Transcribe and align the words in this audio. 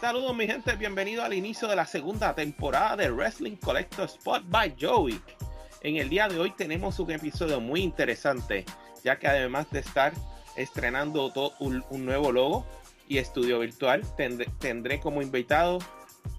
Saludos 0.00 0.34
mi 0.34 0.46
gente, 0.46 0.74
bienvenido 0.74 1.22
al 1.22 1.34
inicio 1.34 1.68
de 1.68 1.76
la 1.76 1.86
segunda 1.86 2.34
temporada 2.34 2.96
de 2.96 3.10
Wrestling 3.12 3.54
Collector 3.54 4.06
Spot 4.06 4.42
by 4.48 4.74
Joey. 4.80 5.20
En 5.82 5.98
el 5.98 6.08
día 6.08 6.26
de 6.26 6.38
hoy 6.40 6.50
tenemos 6.50 6.98
un 6.98 7.12
episodio 7.12 7.60
muy 7.60 7.82
interesante, 7.82 8.64
ya 9.04 9.20
que 9.20 9.28
además 9.28 9.70
de 9.70 9.78
estar 9.78 10.12
estrenando 10.56 11.32
todo 11.32 11.52
un, 11.60 11.84
nuevo 12.04 12.32
logo 12.32 12.66
y 13.08 13.18
estudio 13.18 13.60
virtual, 13.60 14.02
tendré, 14.16 14.98
como 15.00 15.22
invitado 15.22 15.78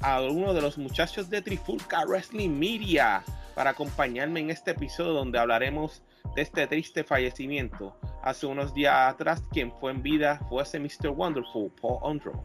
a 0.02 0.22
uno 0.22 0.54
de 0.54 0.62
los 0.62 0.78
muchachos 0.78 1.30
de 1.30 1.42
Trifulca 1.42 2.04
Wrestling 2.06 2.50
Media 2.50 3.24
para 3.56 3.72
acompañarme 3.72 4.40
en 4.40 4.50
este 4.50 4.72
episodio 4.72 5.14
donde 5.14 5.40
hablaremos 5.40 6.02
de 6.36 6.42
este 6.42 6.66
triste 6.68 7.04
fallecimiento. 7.04 7.96
Hace 8.24 8.46
unos 8.48 8.74
días 8.74 8.96
atrás, 8.96 9.44
quien 9.52 9.72
fue 9.80 9.92
en 9.92 10.02
vida 10.02 10.40
fue 10.50 10.64
ese 10.64 10.80
Mr. 10.80 11.10
Wonderful, 11.10 11.72
Paul 11.82 12.00
Ondroff. 12.02 12.40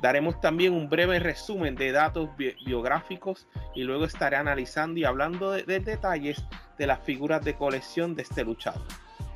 Daremos 0.00 0.40
también 0.40 0.72
un 0.72 0.88
breve 0.88 1.20
resumen 1.20 1.76
de 1.76 1.92
datos 1.92 2.28
biográficos 2.36 3.46
y 3.74 3.84
luego 3.84 4.04
estaré 4.04 4.36
analizando 4.36 4.98
y 4.98 5.04
hablando 5.04 5.52
de, 5.52 5.62
detalles 5.62 6.42
de 6.76 6.86
las 6.86 7.00
figuras 7.00 7.44
de 7.44 7.54
colección 7.54 8.14
de 8.14 8.22
este 8.22 8.44
luchador, 8.44 8.82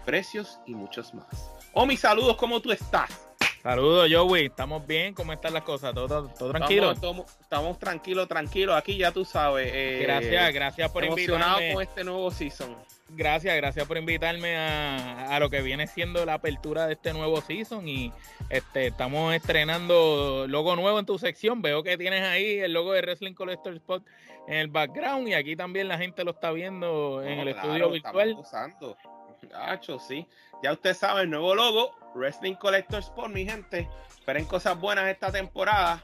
precios 0.05 0.59
y 0.67 0.75
muchos 0.75 1.15
más. 1.15 1.53
Oh, 1.73 1.87
mis 1.87 2.01
saludos, 2.01 2.37
¿cómo 2.37 2.61
tú 2.61 2.73
estás? 2.73 3.26
Saludos, 3.67 4.09
Joey. 4.09 4.47
¿Estamos 4.47 4.87
bien? 4.87 5.13
¿Cómo 5.13 5.33
están 5.33 5.53
las 5.53 5.65
cosas? 5.65 5.93
¿Todo, 5.93 6.29
todo, 6.29 6.53
tranquilo? 6.53 6.93
Estamos, 6.93 7.79
tranquilos, 7.81 8.29
tranquilos. 8.29 8.77
Aquí 8.77 8.97
ya 8.97 9.11
tú 9.11 9.25
sabes. 9.25 9.69
Eh, 9.75 9.99
gracias, 10.03 10.55
gracias 10.55 10.93
por 10.93 11.03
emocionado 11.03 11.59
con 11.73 11.83
este 11.83 12.05
nuevo 12.05 12.31
season. 12.31 12.77
Gracias, 13.09 13.57
gracias 13.57 13.85
por 13.89 13.97
invitarme 13.97 14.57
a, 14.57 15.37
lo 15.41 15.51
que 15.51 15.63
viene 15.63 15.89
siendo 15.89 16.25
la 16.25 16.35
apertura 16.35 16.87
de 16.87 16.93
este 16.93 17.13
nuevo 17.13 17.41
season. 17.41 17.89
Y 17.89 18.13
este 18.51 18.87
estamos 18.87 19.35
estrenando 19.35 20.47
logo 20.47 20.77
nuevo 20.77 21.01
en 21.01 21.07
tu 21.07 21.19
sección. 21.19 21.61
Veo 21.61 21.83
que 21.83 21.99
tienes 21.99 22.23
ahí 22.23 22.61
el 22.61 22.73
logo 22.73 22.93
de 22.93 23.01
Wrestling 23.01 23.35
Collector 23.35 23.75
Spot 23.75 24.05
en 24.47 24.59
el 24.59 24.69
background. 24.69 25.27
Y 25.27 25.35
aquí 25.35 25.57
también 25.57 25.89
la 25.89 25.99
gente 25.99 26.23
lo 26.23 26.31
está 26.31 26.53
viendo 26.53 27.21
en 27.21 27.41
el 27.41 27.49
estudio 27.49 27.91
virtual. 27.91 28.37
Usando. 28.39 28.97
Sí. 30.07 30.27
Ya 30.63 30.73
usted 30.73 30.95
sabe, 30.95 31.23
el 31.23 31.31
nuevo 31.31 31.55
logo, 31.55 31.95
Wrestling 32.15 32.55
Collectors 32.55 33.07
Sport, 33.07 33.33
mi 33.33 33.45
gente. 33.45 33.89
Esperen 34.09 34.45
cosas 34.45 34.79
buenas 34.81 35.07
esta 35.09 35.31
temporada. 35.31 36.03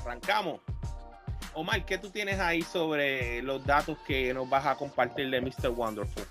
Arrancamos. 0.00 0.60
Omar, 1.54 1.84
¿qué 1.84 1.98
tú 1.98 2.10
tienes 2.10 2.40
ahí 2.40 2.62
sobre 2.62 3.42
los 3.42 3.64
datos 3.64 3.98
que 4.06 4.34
nos 4.34 4.48
vas 4.48 4.66
a 4.66 4.74
compartir 4.76 5.30
de 5.30 5.40
Mr. 5.40 5.68
Wonderful? 5.68 6.24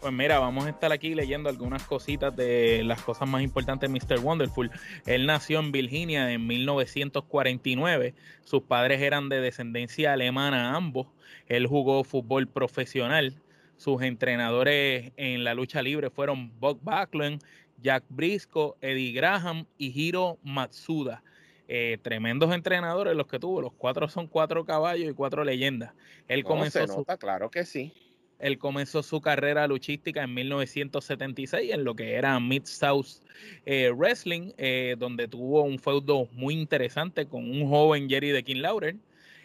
Pues 0.00 0.12
mira, 0.12 0.38
vamos 0.38 0.66
a 0.66 0.70
estar 0.70 0.92
aquí 0.92 1.16
leyendo 1.16 1.48
algunas 1.48 1.82
cositas 1.82 2.34
de 2.36 2.84
las 2.84 3.02
cosas 3.02 3.28
más 3.28 3.42
importantes 3.42 3.90
de 3.90 3.98
Mr. 3.98 4.20
Wonderful. 4.20 4.70
Él 5.06 5.26
nació 5.26 5.58
en 5.58 5.72
Virginia 5.72 6.30
en 6.32 6.46
1949. 6.46 8.14
Sus 8.44 8.62
padres 8.62 9.02
eran 9.02 9.28
de 9.28 9.40
descendencia 9.40 10.12
alemana 10.12 10.76
ambos. 10.76 11.08
Él 11.48 11.66
jugó 11.66 12.04
fútbol 12.04 12.46
profesional 12.46 13.42
sus 13.78 14.02
entrenadores 14.02 15.12
en 15.16 15.44
la 15.44 15.54
lucha 15.54 15.80
libre 15.80 16.10
fueron 16.10 16.52
Bob 16.58 16.80
Backlund, 16.82 17.42
Jack 17.80 18.04
Briscoe, 18.08 18.74
Eddie 18.80 19.12
Graham 19.12 19.64
y 19.78 19.98
Hiro 19.98 20.36
Matsuda. 20.42 21.22
Eh, 21.68 21.98
tremendos 22.02 22.52
entrenadores 22.52 23.14
los 23.14 23.26
que 23.28 23.38
tuvo. 23.38 23.62
Los 23.62 23.72
cuatro 23.72 24.08
son 24.08 24.26
cuatro 24.26 24.64
caballos 24.64 25.10
y 25.10 25.14
cuatro 25.14 25.44
leyendas. 25.44 25.92
Él 26.26 26.42
comenzó 26.42 26.86
su, 26.86 27.04
claro 27.04 27.50
que 27.50 27.64
sí. 27.64 27.92
Él 28.38 28.58
comenzó 28.58 29.02
su 29.02 29.20
carrera 29.20 29.66
luchística 29.66 30.22
en 30.22 30.34
1976 30.34 31.72
en 31.72 31.84
lo 31.84 31.94
que 31.94 32.14
era 32.14 32.38
Mid 32.40 32.64
South 32.64 33.22
eh, 33.66 33.90
Wrestling, 33.90 34.52
eh, 34.56 34.96
donde 34.98 35.28
tuvo 35.28 35.62
un 35.62 35.78
feudo 35.78 36.28
muy 36.32 36.54
interesante 36.54 37.26
con 37.26 37.50
un 37.50 37.68
joven 37.68 38.08
Jerry 38.08 38.30
de 38.30 38.42
King 38.42 38.62
Lauder. 38.62 38.96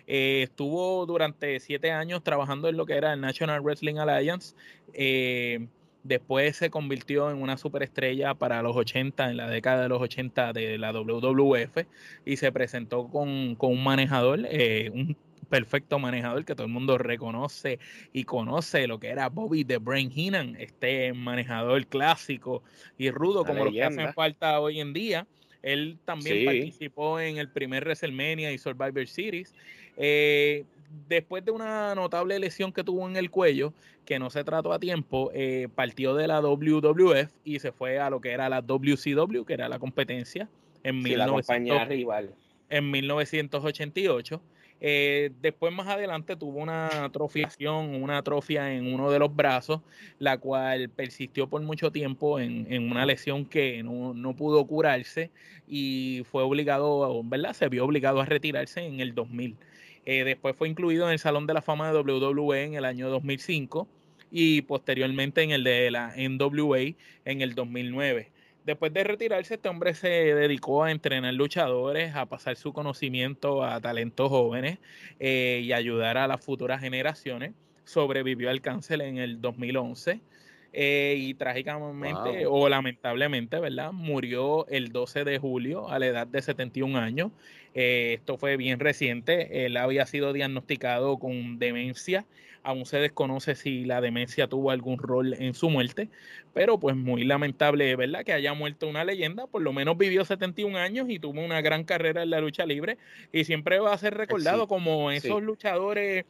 Eh, 0.07 0.41
estuvo 0.43 1.05
durante 1.05 1.59
siete 1.59 1.91
años 1.91 2.23
trabajando 2.23 2.67
en 2.67 2.77
lo 2.77 2.85
que 2.85 2.93
era 2.93 3.13
el 3.13 3.21
National 3.21 3.61
Wrestling 3.61 3.97
Alliance. 3.97 4.55
Eh, 4.93 5.67
después 6.03 6.57
se 6.57 6.69
convirtió 6.69 7.31
en 7.31 7.41
una 7.41 7.57
superestrella 7.57 8.33
para 8.33 8.61
los 8.61 8.75
80, 8.75 9.29
en 9.29 9.37
la 9.37 9.49
década 9.49 9.83
de 9.83 9.89
los 9.89 10.01
80 10.01 10.53
de 10.53 10.77
la 10.77 10.91
WWF, 10.91 11.85
y 12.25 12.37
se 12.37 12.51
presentó 12.51 13.07
con, 13.07 13.57
un 13.57 13.83
manejador, 13.83 14.41
eh, 14.49 14.91
un 14.93 15.15
perfecto 15.49 15.99
manejador 15.99 16.45
que 16.45 16.55
todo 16.55 16.65
el 16.65 16.73
mundo 16.73 16.97
reconoce 16.97 17.79
y 18.11 18.23
conoce 18.23 18.87
lo 18.87 18.99
que 18.99 19.09
era 19.09 19.29
Bobby 19.29 19.63
the 19.63 19.77
Brain 19.77 20.11
Heenan, 20.11 20.55
este 20.59 21.13
manejador 21.13 21.85
clásico 21.87 22.63
y 22.97 23.11
rudo 23.11 23.45
como 23.45 23.65
lo 23.65 23.71
que 23.71 23.83
hacen 23.83 24.13
falta 24.13 24.59
hoy 24.59 24.79
en 24.79 24.93
día. 24.93 25.27
Él 25.61 25.97
también 26.03 26.45
participó 26.45 27.19
en 27.19 27.37
el 27.37 27.49
primer 27.49 27.83
WrestleMania 27.85 28.51
y 28.51 28.57
Survivor 28.57 29.07
Series. 29.07 29.53
Eh, 29.97 30.65
después 31.07 31.43
de 31.45 31.51
una 31.51 31.95
notable 31.95 32.37
lesión 32.39 32.71
que 32.71 32.83
tuvo 32.83 33.07
en 33.07 33.15
el 33.15 33.31
cuello, 33.31 33.73
que 34.05 34.19
no 34.19 34.29
se 34.29 34.43
trató 34.43 34.73
a 34.73 34.79
tiempo, 34.79 35.31
eh, 35.33 35.67
partió 35.73 36.15
de 36.15 36.27
la 36.27 36.41
WWF 36.41 37.31
y 37.43 37.59
se 37.59 37.71
fue 37.71 37.99
a 37.99 38.09
lo 38.09 38.21
que 38.21 38.31
era 38.31 38.49
la 38.49 38.61
WCW, 38.61 39.43
que 39.45 39.53
era 39.53 39.69
la 39.69 39.79
competencia, 39.79 40.49
en, 40.83 41.03
rival. 41.03 42.33
en 42.69 42.91
1988. 42.91 44.41
Eh, 44.85 45.31
después 45.41 45.73
más 45.73 45.87
adelante 45.87 46.35
tuvo 46.35 46.59
una 46.59 47.05
atrofiación, 47.05 48.03
una 48.03 48.17
atrofia 48.17 48.73
en 48.73 48.93
uno 48.93 49.09
de 49.09 49.17
los 49.17 49.33
brazos, 49.33 49.79
la 50.19 50.37
cual 50.37 50.89
persistió 50.89 51.47
por 51.47 51.61
mucho 51.61 51.89
tiempo 51.93 52.37
en, 52.37 52.91
una 52.91 53.05
lesión 53.05 53.45
que 53.45 53.81
no, 53.81 54.13
no, 54.13 54.35
pudo 54.35 54.67
curarse 54.67 55.31
y 55.69 56.23
fue 56.29 56.43
obligado, 56.43 57.23
¿verdad? 57.23 57.53
Se 57.53 57.69
vio 57.69 57.85
obligado 57.85 58.19
a 58.19 58.25
retirarse 58.25 58.81
en 58.81 58.99
el 58.99 59.15
2000. 59.15 59.55
Eh, 60.05 60.23
después 60.23 60.55
fue 60.55 60.67
incluido 60.67 61.05
en 61.05 61.13
el 61.13 61.19
Salón 61.19 61.47
de 61.47 61.53
la 61.53 61.61
Fama 61.61 61.91
de 61.91 61.99
WWE 61.99 62.63
en 62.63 62.73
el 62.75 62.85
año 62.85 63.09
2005 63.09 63.87
y 64.31 64.63
posteriormente 64.63 65.43
en 65.43 65.51
el 65.51 65.63
de 65.63 65.91
la 65.91 66.13
NWA 66.17 66.95
en 67.25 67.41
el 67.41 67.55
2009. 67.55 68.31
Después 68.65 68.93
de 68.93 69.03
retirarse, 69.03 69.55
este 69.55 69.67
hombre 69.67 69.93
se 69.93 70.07
dedicó 70.07 70.83
a 70.83 70.91
entrenar 70.91 71.33
luchadores, 71.33 72.15
a 72.15 72.25
pasar 72.25 72.55
su 72.55 72.71
conocimiento 72.71 73.63
a 73.63 73.81
talentos 73.81 74.29
jóvenes 74.29 74.79
eh, 75.19 75.61
y 75.63 75.73
ayudar 75.73 76.17
a 76.17 76.27
las 76.27 76.43
futuras 76.43 76.79
generaciones. 76.79 77.53
Sobrevivió 77.83 78.49
al 78.49 78.61
cáncer 78.61 79.01
en 79.01 79.17
el 79.17 79.41
2011 79.41 80.21
eh, 80.75 81.15
y 81.19 81.35
trágicamente 81.35 82.47
o 82.47 82.67
lamentablemente, 82.67 83.59
¿verdad? 83.59 83.91
Murió 83.91 84.65
el 84.69 84.91
12 84.91 85.23
de 85.23 85.37
julio 85.37 85.87
a 85.89 85.99
la 85.99 86.07
edad 86.07 86.25
de 86.25 86.41
71 86.41 86.97
años. 86.97 87.31
Eh, 87.75 88.15
esto 88.15 88.39
fue 88.39 88.57
bien 88.57 88.79
reciente. 88.79 89.65
Él 89.65 89.77
había 89.77 90.07
sido 90.07 90.33
diagnosticado 90.33 91.19
con 91.19 91.59
demencia. 91.59 92.25
Aún 92.63 92.87
se 92.87 92.97
desconoce 92.97 93.53
si 93.53 93.85
la 93.85 94.01
demencia 94.01 94.47
tuvo 94.47 94.71
algún 94.71 94.97
rol 94.97 95.35
en 95.35 95.53
su 95.53 95.69
muerte, 95.69 96.09
pero 96.53 96.79
pues 96.79 96.95
muy 96.95 97.23
lamentable, 97.23 97.95
¿verdad? 97.95 98.23
Que 98.23 98.33
haya 98.33 98.55
muerto 98.55 98.87
una 98.87 99.03
leyenda. 99.03 99.45
Por 99.45 99.61
lo 99.61 99.73
menos 99.73 99.95
vivió 99.95 100.25
71 100.25 100.75
años 100.79 101.07
y 101.07 101.19
tuvo 101.19 101.39
una 101.41 101.61
gran 101.61 101.83
carrera 101.83 102.23
en 102.23 102.31
la 102.31 102.41
lucha 102.41 102.65
libre 102.65 102.97
y 103.31 103.43
siempre 103.43 103.77
va 103.77 103.93
a 103.93 103.97
ser 103.99 104.15
recordado 104.15 104.67
como 104.67 105.11
esos 105.11 105.43
luchadores 105.43 106.25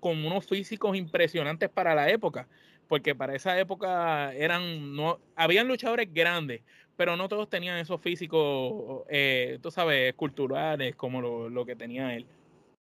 con 0.00 0.24
unos 0.24 0.46
físicos 0.46 0.96
impresionantes 0.96 1.68
para 1.68 1.94
la 1.94 2.08
época 2.08 2.48
porque 2.88 3.14
para 3.14 3.34
esa 3.34 3.58
época 3.58 4.34
eran, 4.34 4.94
no, 4.94 5.18
habían 5.34 5.68
luchadores 5.68 6.12
grandes, 6.12 6.62
pero 6.96 7.16
no 7.16 7.28
todos 7.28 7.48
tenían 7.48 7.78
esos 7.78 8.00
físicos, 8.00 9.04
eh, 9.08 9.58
tú 9.62 9.70
sabes, 9.70 10.14
culturales 10.14 10.94
como 10.94 11.48
lo, 11.48 11.66
que 11.66 11.76
tenía 11.76 12.14
él. 12.14 12.26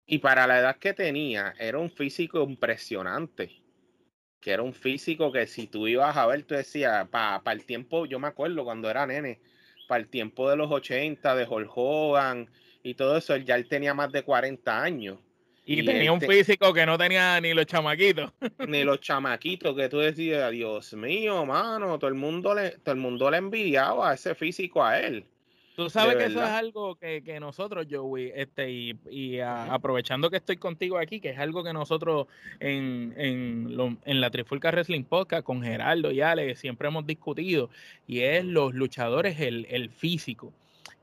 Y 0.07 0.19
para 0.19 0.47
la 0.47 0.59
edad 0.59 0.77
que 0.77 0.95
tenía, 0.95 1.55
era 1.59 1.79
un 1.79 1.91
físico 1.91 2.43
impresionante. 2.43 3.63
Que 4.41 4.53
era 4.53 4.63
un 4.63 4.73
físico 4.73 5.31
que 5.31 5.47
si 5.47 5.67
tú 5.67 5.87
ibas 5.87 6.17
a 6.17 6.27
ver, 6.27 6.45
tú 6.45 6.55
decías, 6.55 7.07
para 7.09 7.53
el 7.53 7.65
tiempo, 7.67 8.07
yo 8.07 8.19
me 8.19 8.29
acuerdo 8.29 8.65
cuando 8.65 8.91
era 8.91 9.07
nene, 9.07 9.39
para 9.87 10.01
el 10.01 10.09
tiempo 10.09 10.49
de 10.49 10.57
los 10.57 10.71
80, 10.71 11.35
de 11.35 11.47
Hulk 11.47 11.71
Hogan 11.75 12.49
y 12.83 12.95
todo 12.95 13.17
eso, 13.17 13.37
ya 13.37 13.57
él 13.57 13.69
tenía 13.69 13.93
más 13.93 14.11
de 14.11 14.23
40 14.23 14.83
años. 14.83 15.19
Y, 15.65 15.85
tenía 15.85 16.11
un 16.11 16.21
físico 16.21 16.73
que 16.73 16.85
no 16.85 16.99
tenía 16.99 17.41
ni 17.41 17.55
los 17.55 17.67
chamaquitos. 17.67 18.33
Ni 18.67 18.83
los 18.83 19.01
chamaquitos 19.01 19.77
que 19.77 19.89
tú 19.89 19.99
decías, 19.99 20.51
Dios 20.51 20.95
mío, 20.95 21.47
mano, 21.47 21.99
todo 21.99 22.09
el 22.09 22.17
mundo 22.17 22.55
le, 22.55 22.71
todo 22.79 22.95
el 22.95 23.01
mundo 23.01 23.31
le 23.31 23.37
envidiaba 23.37 24.13
ese 24.13 24.35
físico 24.35 24.85
a 24.85 24.99
él. 24.99 25.25
Tú 25.81 25.89
sabes 25.89 26.17
que 26.17 26.25
eso 26.25 26.43
es 26.43 26.51
algo 26.51 26.97
que, 26.97 27.39
nosotros, 27.41 27.87
Joey, 27.91 28.33
este, 28.35 28.71
y, 28.71 29.41
aprovechando 29.41 30.29
que 30.29 30.37
estoy 30.37 30.59
contigo 30.59 30.99
aquí, 30.99 31.21
que 31.21 31.31
es 31.31 31.39
algo 31.39 31.65
que 31.65 31.73
nosotros 31.73 32.27
en, 32.59 33.15
en, 33.17 34.21
la 34.21 34.31
Trifulca 34.31 34.71
Wrestling 34.71 35.05
Podcast 35.05 35.43
con 35.43 35.63
Geraldo 35.63 36.11
y 36.11 36.21
Ale 36.21 36.55
siempre 36.57 36.89
hemos 36.89 37.07
discutido, 37.07 37.71
y 38.07 38.21
es 38.21 38.45
los 38.45 38.75
luchadores, 38.75 39.41
el, 39.41 39.67
el 39.71 39.89
físico. 39.89 40.53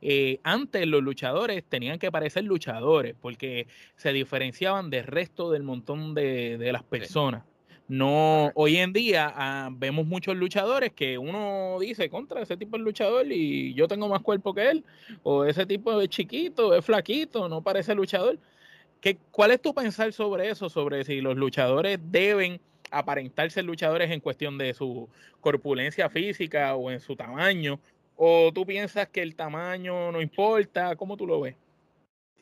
Eh, 0.01 0.39
antes 0.43 0.85
los 0.85 1.01
luchadores 1.01 1.63
tenían 1.63 1.97
que 1.97 2.11
parecer 2.11 2.43
luchadores 2.43 3.15
porque 3.19 3.67
se 3.95 4.13
diferenciaban 4.13 4.89
del 4.89 5.05
resto 5.05 5.51
del 5.51 5.63
montón 5.63 6.13
de, 6.13 6.69
las 6.71 6.83
personas. 6.83 7.43
No, 7.87 8.51
hoy 8.53 8.77
en 8.77 8.91
día 8.91 9.31
ah, 9.33 9.69
vemos 9.71 10.05
muchos 10.05 10.35
luchadores 10.35 10.91
que 10.91 11.17
uno 11.17 11.77
dice 11.79 12.09
contra 12.09 12.41
ese 12.41 12.57
tipo 12.57 12.77
de 12.77 12.83
luchador 12.83 13.31
y 13.31 13.73
yo 13.73 13.87
tengo 13.87 14.09
más 14.09 14.21
cuerpo 14.21 14.53
que 14.53 14.69
él, 14.69 14.83
o 15.23 15.45
ese 15.45 15.65
tipo 15.65 15.99
es 16.01 16.09
chiquito, 16.09 16.75
es 16.75 16.83
flaquito, 16.83 17.47
no 17.47 17.61
parece 17.61 17.95
luchador. 17.95 18.37
¿Qué, 18.99 19.17
¿Cuál 19.31 19.51
es 19.51 19.61
tu 19.61 19.73
pensar 19.73 20.11
sobre 20.11 20.49
eso? 20.49 20.69
Sobre 20.69 21.05
si 21.05 21.21
los 21.21 21.37
luchadores 21.37 21.99
deben 22.03 22.59
aparentarse 22.91 23.63
luchadores 23.63 24.11
en 24.11 24.19
cuestión 24.19 24.57
de 24.57 24.73
su 24.73 25.09
corpulencia 25.39 26.09
física 26.09 26.75
o 26.75 26.91
en 26.91 26.99
su 26.99 27.15
tamaño, 27.15 27.79
o 28.17 28.51
tú 28.53 28.65
piensas 28.65 29.07
que 29.09 29.21
el 29.21 29.35
tamaño 29.35 30.11
no 30.11 30.21
importa, 30.21 30.95
¿cómo 30.95 31.15
tú 31.15 31.25
lo 31.25 31.39
ves? 31.39 31.55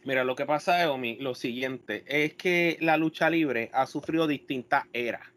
Mira, 0.06 0.24
lo 0.24 0.36
que 0.36 0.45
pasa 0.45 0.92
Omi, 0.92 1.18
lo 1.18 1.36
siguiente, 1.36 2.04
es 2.07 2.33
que 2.36 2.77
la 2.80 2.95
lucha 2.95 3.30
libre 3.30 3.69
ha 3.74 3.86
sufrido 3.86 4.27
distintas 4.27 4.86
eras. 4.94 5.27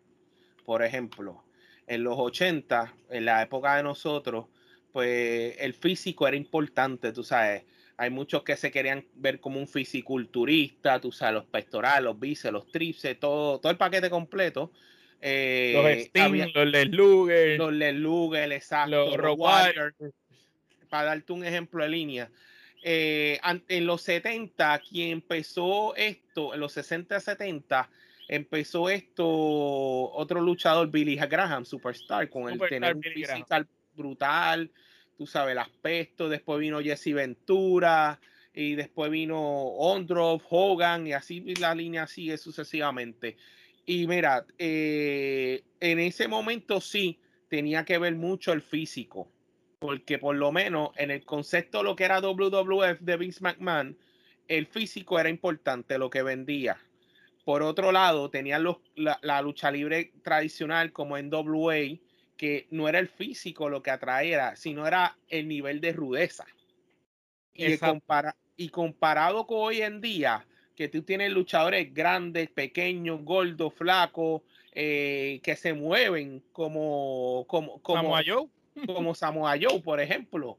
Por 0.65 0.83
ejemplo, 0.83 1.43
en 1.87 2.05
los 2.05 2.17
80, 2.19 2.95
en 3.11 3.25
la 3.25 3.43
época 3.43 3.77
de 3.77 3.83
nosotros, 3.83 4.47
pues 4.93 5.57
el 5.59 5.75
físico 5.75 6.29
era 6.29 6.37
importante, 6.37 7.13
tú 7.13 7.25
sabes. 7.25 7.65
Hay 7.97 8.11
muchos 8.11 8.45
que 8.45 8.57
se 8.57 8.71
querían 8.71 9.07
ver 9.15 9.41
como 9.41 9.59
un 9.59 9.67
fisiculturista, 9.67 11.01
tú 11.01 11.11
sabes, 11.11 11.35
los 11.35 11.47
pectorales, 11.47 12.05
los 12.05 12.21
bíceps, 12.21 12.53
los 12.53 12.71
tríceps, 12.71 13.19
todo, 13.19 13.59
todo 13.59 13.73
el 13.73 13.79
paquete 13.79 14.09
completo. 14.09 14.71
Eh, 15.21 15.73
los 15.75 16.07
Steam, 16.07 16.51
los 16.55 16.67
Les 16.67 16.89
Luger. 16.89 17.59
Los 17.59 17.73
Les 17.73 17.95
Luger, 17.95 18.53
exacto. 18.53 19.17
Los, 19.17 19.39
Para 20.89 21.05
darte 21.05 21.33
un 21.33 21.45
ejemplo 21.45 21.83
de 21.83 21.91
línea. 21.91 22.31
Eh, 22.83 23.41
en 23.69 23.87
los 23.87 24.03
70, 24.03 24.81
quien 24.89 25.11
empezó 25.11 25.97
esto, 25.97 26.55
en 26.55 26.61
los 26.61 26.73
60, 26.73 27.19
70, 27.19 27.91
empezó 28.29 28.89
esto 28.89 29.27
otro 29.27 30.41
luchador, 30.41 30.89
Billy 30.91 31.17
Graham, 31.17 31.65
Superstar, 31.65 32.29
con 32.29 32.49
el 32.49 32.59
tener 32.69 32.95
un 32.95 33.03
físico 33.03 33.45
brutal, 33.97 34.71
tú 35.17 35.27
sabes, 35.27 35.53
el 35.53 35.59
aspecto. 35.59 36.29
Después 36.29 36.61
vino 36.61 36.81
Jesse 36.81 37.13
Ventura 37.13 38.21
y 38.55 38.77
después 38.77 39.11
vino 39.11 39.41
Ondrov, 39.41 40.41
Hogan 40.49 41.07
y 41.07 41.13
así 41.13 41.41
la 41.57 41.75
línea 41.75 42.07
sigue 42.07 42.39
sucesivamente. 42.39 43.37
Y 43.89 44.07
mira, 44.07 44.45
eh, 44.59 45.65
en 45.81 45.99
ese 45.99 46.29
momento 46.29 46.79
sí 46.79 47.19
tenía 47.49 47.87
que 47.87 47.97
ver 47.97 48.17
mucho 48.17 48.53
el 48.53 48.61
físico, 48.61 49.33
porque 49.79 50.19
por 50.19 50.37
lo 50.37 50.53
menos 50.53 50.91
en 50.97 51.11
el 51.11 51.25
concepto 51.25 51.79
de 51.79 51.85
lo 51.85 51.97
que 51.97 52.05
era 52.05 52.21
WWF 52.21 53.01
de 53.01 53.17
Vince 53.17 53.41
McMahon, 53.41 53.97
el 54.47 54.67
físico 54.67 55.19
era 55.19 55.31
importante, 55.31 55.97
lo 55.97 56.11
que 56.11 56.23
vendía. 56.23 56.77
Por 57.47 57.63
otro 57.63 57.91
lado, 57.91 58.29
tenían 58.29 58.63
los, 58.63 58.77
la, 58.95 59.41
lucha 59.41 59.71
libre 59.71 60.13
tradicional 60.23 60.93
como 60.93 61.17
en 61.17 61.33
WA, 61.33 61.99
que 62.37 62.67
no 62.71 62.91
era 62.91 62.99
el 62.99 63.09
físico 63.09 63.71
lo 63.71 63.83
que 63.83 63.91
atraía, 63.91 64.55
sino 64.55 64.87
era 64.87 65.17
el 65.29 65.49
nivel 65.49 65.81
de 65.81 65.95
rudeza. 65.95 66.45
Y, 67.55 67.79
y 68.59 68.69
comparado 68.69 69.47
con 69.47 69.61
hoy 69.61 69.81
en 69.81 70.03
día, 70.03 70.47
que 70.79 70.89
tú 70.89 71.03
tienes 71.03 71.33
luchadores 71.33 71.93
grandes, 71.93 72.49
pequeños, 72.51 73.25
gordos, 73.25 73.75
flacos, 73.75 74.43
eh, 74.71 75.41
que 75.43 75.57
se 75.57 75.73
mueven 75.73 76.41
como, 76.53 77.45
como, 77.49 77.83
como 77.83 77.99
Samoa 77.99 78.23
Joe, 78.25 78.49
como 78.87 79.13
Samoa 79.13 79.57
Joe, 79.61 79.81
por 79.81 80.01
ejemplo. 80.01 80.57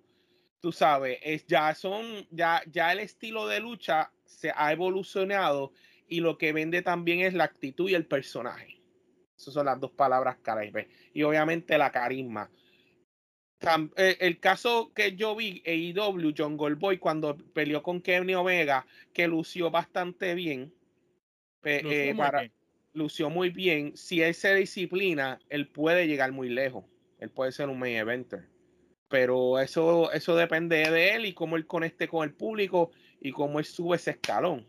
Tú 0.59 0.73
sabes, 0.73 1.19
es, 1.23 1.47
ya 1.47 1.73
son, 1.73 2.27
ya, 2.31 2.61
ya 2.69 2.91
el 2.91 2.99
estilo 2.99 3.47
de 3.47 3.61
lucha 3.61 4.11
se 4.25 4.51
ha 4.53 4.73
evolucionado 4.73 5.71
y 6.09 6.19
lo 6.19 6.37
que 6.37 6.51
vende 6.51 6.81
también 6.81 7.21
es 7.21 7.33
la 7.33 7.45
actitud 7.45 7.89
y 7.89 7.95
el 7.95 8.05
personaje. 8.05 8.81
Esas 9.37 9.53
son 9.53 9.67
las 9.67 9.79
dos 9.79 9.91
palabras 9.91 10.35
clave. 10.41 10.89
Y 11.13 11.23
obviamente 11.23 11.77
la 11.77 11.93
carisma. 11.93 12.51
Eh, 13.97 14.17
el 14.21 14.39
caso 14.39 14.91
que 14.93 15.15
yo 15.15 15.35
vi, 15.35 15.61
AEW, 15.65 16.33
John 16.37 16.55
Goldboy, 16.55 16.97
cuando 16.97 17.37
peleó 17.37 17.83
con 17.83 18.01
Kenny 18.01 18.33
Omega, 18.33 18.85
que 19.13 19.27
lució 19.27 19.69
bastante 19.69 20.33
bien. 20.33 20.73
lució, 21.63 21.91
eh, 21.91 22.13
muy 22.13 22.27
bien. 22.31 22.51
lució 22.93 23.29
muy 23.29 23.49
bien. 23.49 23.97
Si 23.97 24.21
él 24.21 24.33
se 24.33 24.55
disciplina, 24.55 25.39
él 25.49 25.67
puede 25.67 26.07
llegar 26.07 26.31
muy 26.31 26.49
lejos. 26.49 26.85
Él 27.19 27.29
puede 27.29 27.51
ser 27.51 27.67
un 27.67 27.79
main 27.79 27.97
eventer. 27.97 28.47
Pero 29.09 29.59
eso, 29.59 30.11
eso 30.11 30.35
depende 30.35 30.89
de 30.89 31.15
él 31.15 31.25
y 31.25 31.33
cómo 31.33 31.57
él 31.57 31.67
conecte 31.67 32.07
con 32.07 32.23
el 32.23 32.33
público 32.33 32.91
y 33.19 33.31
cómo 33.31 33.59
él 33.59 33.65
sube 33.65 33.97
ese 33.97 34.11
escalón. 34.11 34.65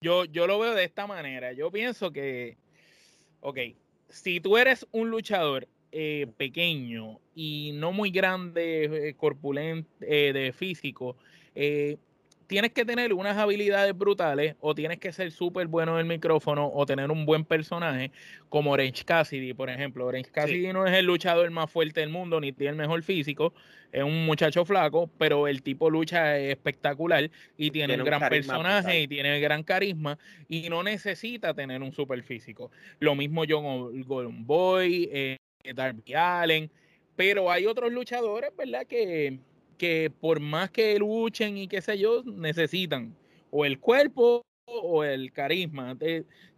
Yo, 0.00 0.24
yo 0.24 0.46
lo 0.46 0.58
veo 0.58 0.74
de 0.74 0.84
esta 0.84 1.06
manera. 1.06 1.52
Yo 1.52 1.70
pienso 1.70 2.10
que, 2.10 2.58
ok, 3.40 3.58
si 4.08 4.40
tú 4.40 4.56
eres 4.56 4.86
un 4.90 5.10
luchador 5.10 5.68
eh, 5.98 6.26
pequeño 6.36 7.20
y 7.34 7.70
no 7.72 7.90
muy 7.90 8.10
grande, 8.10 9.08
eh, 9.08 9.14
corpulento, 9.14 9.88
eh, 10.02 10.30
de 10.34 10.52
físico, 10.52 11.16
tienes 12.46 12.72
que 12.72 12.84
tener 12.84 13.14
unas 13.14 13.38
habilidades 13.38 13.96
brutales 13.96 14.56
o 14.60 14.74
tienes 14.74 14.98
que 14.98 15.10
ser 15.10 15.32
súper 15.32 15.68
bueno 15.68 15.94
en 15.94 16.00
el 16.00 16.04
micrófono 16.04 16.70
o 16.70 16.84
tener 16.84 17.10
un 17.10 17.24
buen 17.24 17.46
personaje 17.46 18.10
como 18.50 18.72
Orange 18.72 19.06
Cassidy, 19.06 19.54
por 19.54 19.70
ejemplo. 19.70 20.04
Orange 20.04 20.30
Cassidy 20.30 20.70
no 20.70 20.86
es 20.86 20.92
el 20.92 21.06
luchador 21.06 21.50
más 21.50 21.70
fuerte 21.70 22.00
del 22.00 22.10
mundo 22.10 22.42
ni 22.42 22.52
tiene 22.52 22.72
el 22.72 22.76
mejor 22.76 23.02
físico, 23.02 23.54
es 23.90 24.04
un 24.04 24.26
muchacho 24.26 24.66
flaco, 24.66 25.08
pero 25.16 25.48
el 25.48 25.62
tipo 25.62 25.88
lucha 25.88 26.36
espectacular 26.38 27.30
y 27.56 27.70
tiene, 27.70 27.96
un 27.96 28.04
gran 28.04 28.28
personaje 28.28 29.00
y 29.00 29.08
tiene 29.08 29.40
gran 29.40 29.62
carisma 29.62 30.18
y 30.46 30.68
no 30.68 30.82
necesita 30.82 31.54
tener 31.54 31.82
un 31.82 31.92
super 31.92 32.22
físico. 32.22 32.70
Lo 32.98 33.14
mismo 33.14 33.44
John 33.48 34.02
Golden 34.02 34.46
Boy, 34.46 35.08
eh, 35.10 35.36
Darby 35.74 36.14
Allen, 36.14 36.70
pero 37.16 37.50
hay 37.50 37.66
otros 37.66 37.92
luchadores, 37.92 38.50
¿verdad? 38.56 38.86
Que 38.86 39.38
que 39.76 40.10
por 40.20 40.40
más 40.40 40.70
que 40.70 40.98
luchen 40.98 41.56
y 41.56 41.68
qué 41.68 41.80
sé 41.80 41.98
yo, 41.98 42.22
necesitan 42.24 43.14
o 43.50 43.64
el 43.64 43.78
cuerpo 43.78 44.44
o 44.66 45.04
el 45.04 45.32
carisma. 45.32 45.96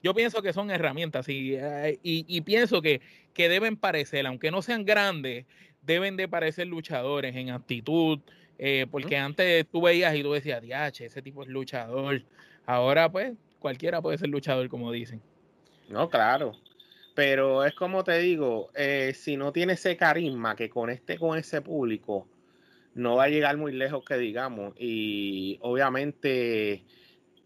Yo 0.02 0.14
pienso 0.14 0.40
que 0.43 0.52
son 0.52 0.70
herramientas 0.70 1.28
y, 1.28 1.55
eh, 1.55 1.99
y, 2.02 2.40
pienso 2.40 2.81
que, 2.81 3.00
que, 3.34 3.49
deben 3.49 3.76
parecer, 3.76 4.26
aunque 4.26 4.50
no 4.50 4.62
sean 4.62 4.84
grandes, 4.84 5.44
deben 5.82 6.16
de 6.16 6.28
parecer 6.28 6.66
luchadores 6.66 7.37
en 7.37 7.50
actitud, 7.50 8.20
eh, 8.58 8.87
porque 8.90 9.16
antes 9.16 9.66
tú 9.70 9.82
veías 9.82 10.14
y 10.14 10.22
tú 10.22 10.32
decías, 10.32 10.62
diache, 10.62 11.06
ese 11.06 11.22
tipo 11.22 11.43
es 11.43 11.49
luchador. 11.49 12.22
Ahora 12.65 13.10
pues 13.10 13.34
cualquiera 13.58 14.00
puede 14.00 14.19
ser 14.19 14.29
luchador, 14.29 14.69
como 14.69 14.91
dicen. 14.91 15.20
No, 15.88 16.08
claro. 16.08 16.53
Pero 17.19 17.65
es 17.65 17.75
como 17.75 18.05
te 18.05 18.17
digo, 18.20 18.70
eh, 18.77 19.13
si 19.13 19.37
no 19.37 19.53
tiene 19.53 19.72
ese 19.72 19.96
carisma 19.96 20.55
que 20.55 20.70
conecte 20.70 21.19
con 21.19 21.37
ese 21.37 21.60
público, 21.63 22.29
no 22.94 23.17
va 23.17 23.25
a 23.25 23.29
llegar 23.29 23.56
muy 23.56 23.72
lejos 23.72 24.05
que 24.05 24.17
digamos. 24.17 24.72
Y 24.79 25.58
obviamente, 25.63 26.84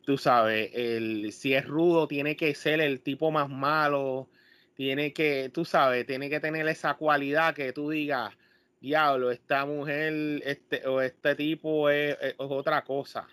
tú 0.04 0.18
sabes, 0.18 0.72
el, 0.74 1.32
si 1.32 1.54
es 1.54 1.66
rudo, 1.66 2.06
tiene 2.06 2.36
que 2.36 2.54
ser 2.54 2.82
el 2.82 3.00
tipo 3.00 3.30
más 3.30 3.48
malo, 3.48 4.28
tiene 4.74 5.14
que, 5.14 5.48
tú 5.48 5.64
sabes, 5.64 6.04
tiene 6.06 6.28
que 6.28 6.40
tener 6.40 6.68
esa 6.68 6.92
cualidad 6.98 7.54
que 7.54 7.72
tú 7.72 7.88
digas, 7.88 8.34
diablo, 8.78 9.30
esta 9.30 9.64
mujer 9.64 10.42
este, 10.44 10.86
o 10.86 11.00
este 11.00 11.34
tipo 11.34 11.88
es, 11.88 12.18
es 12.20 12.34
otra 12.36 12.84
cosa 12.84 13.26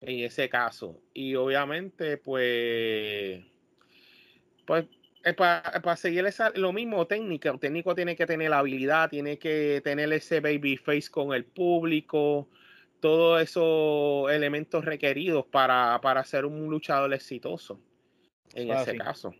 en 0.00 0.20
ese 0.20 0.48
caso. 0.48 1.02
Y 1.12 1.34
obviamente, 1.34 2.16
pues, 2.16 3.44
pues 4.64 4.86
para, 5.36 5.96
seguir 5.96 6.24
esa, 6.26 6.50
lo 6.50 6.72
mismo 6.72 7.06
técnica, 7.06 7.50
el 7.50 7.58
técnico 7.58 7.94
tiene 7.94 8.16
que 8.16 8.26
tener 8.26 8.50
la 8.50 8.58
habilidad, 8.58 9.10
tiene 9.10 9.38
que 9.38 9.80
tener 9.84 10.12
ese 10.12 10.40
baby 10.40 10.76
face 10.76 11.10
con 11.10 11.34
el 11.34 11.44
público, 11.44 12.48
todos 13.00 13.42
esos 13.42 14.30
elementos 14.30 14.84
requeridos 14.84 15.46
para, 15.46 16.00
para 16.02 16.24
ser 16.24 16.44
un 16.44 16.68
luchador 16.70 17.12
exitoso 17.14 17.80
en 18.54 18.70
ese 18.70 18.96
caso. 18.96 19.34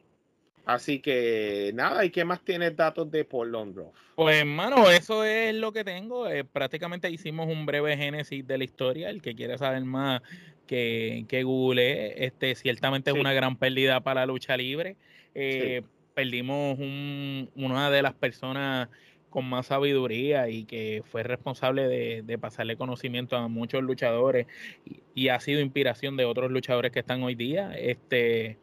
Así 0.66 1.00
que 1.00 1.72
nada, 1.74 2.04
¿y 2.04 2.10
qué 2.10 2.24
más 2.24 2.44
tienes 2.44 2.76
datos 2.76 3.10
de 3.10 3.24
Paul 3.24 3.50
Londroff? 3.50 3.96
Pues 4.14 4.36
hermano, 4.36 4.90
eso 4.90 5.24
es 5.24 5.54
lo 5.54 5.72
que 5.72 5.82
tengo. 5.82 6.28
Eh, 6.28 6.44
prácticamente 6.44 7.10
hicimos 7.10 7.48
un 7.48 7.66
breve 7.66 7.96
génesis 7.96 8.46
de 8.46 8.58
la 8.58 8.64
historia. 8.64 9.10
El 9.10 9.22
que 9.22 9.34
quiere 9.34 9.58
saber 9.58 9.84
más 9.84 10.22
que, 10.70 11.24
que 11.26 11.42
Google, 11.42 12.24
este 12.24 12.54
ciertamente 12.54 13.10
es 13.10 13.16
una 13.16 13.32
gran 13.32 13.56
pérdida 13.56 13.98
para 13.98 14.20
la 14.20 14.26
lucha 14.26 14.56
libre. 14.56 14.94
Eh, 15.34 15.82
perdimos 16.14 16.78
una 17.56 17.90
de 17.90 18.02
las 18.02 18.14
personas 18.14 18.88
con 19.30 19.46
más 19.46 19.66
sabiduría 19.66 20.48
y 20.48 20.66
que 20.66 21.02
fue 21.10 21.24
responsable 21.24 21.88
de, 21.88 22.38
pasarle 22.38 22.76
conocimiento 22.76 23.36
a 23.36 23.48
muchos 23.48 23.82
luchadores 23.82 24.46
y, 25.12 25.26
ha 25.26 25.40
sido 25.40 25.60
inspiración 25.60 26.16
de 26.16 26.24
otros 26.24 26.52
luchadores 26.52 26.92
que 26.92 27.00
están 27.00 27.24
hoy 27.24 27.34
día. 27.34 27.72
Este, 27.76 28.56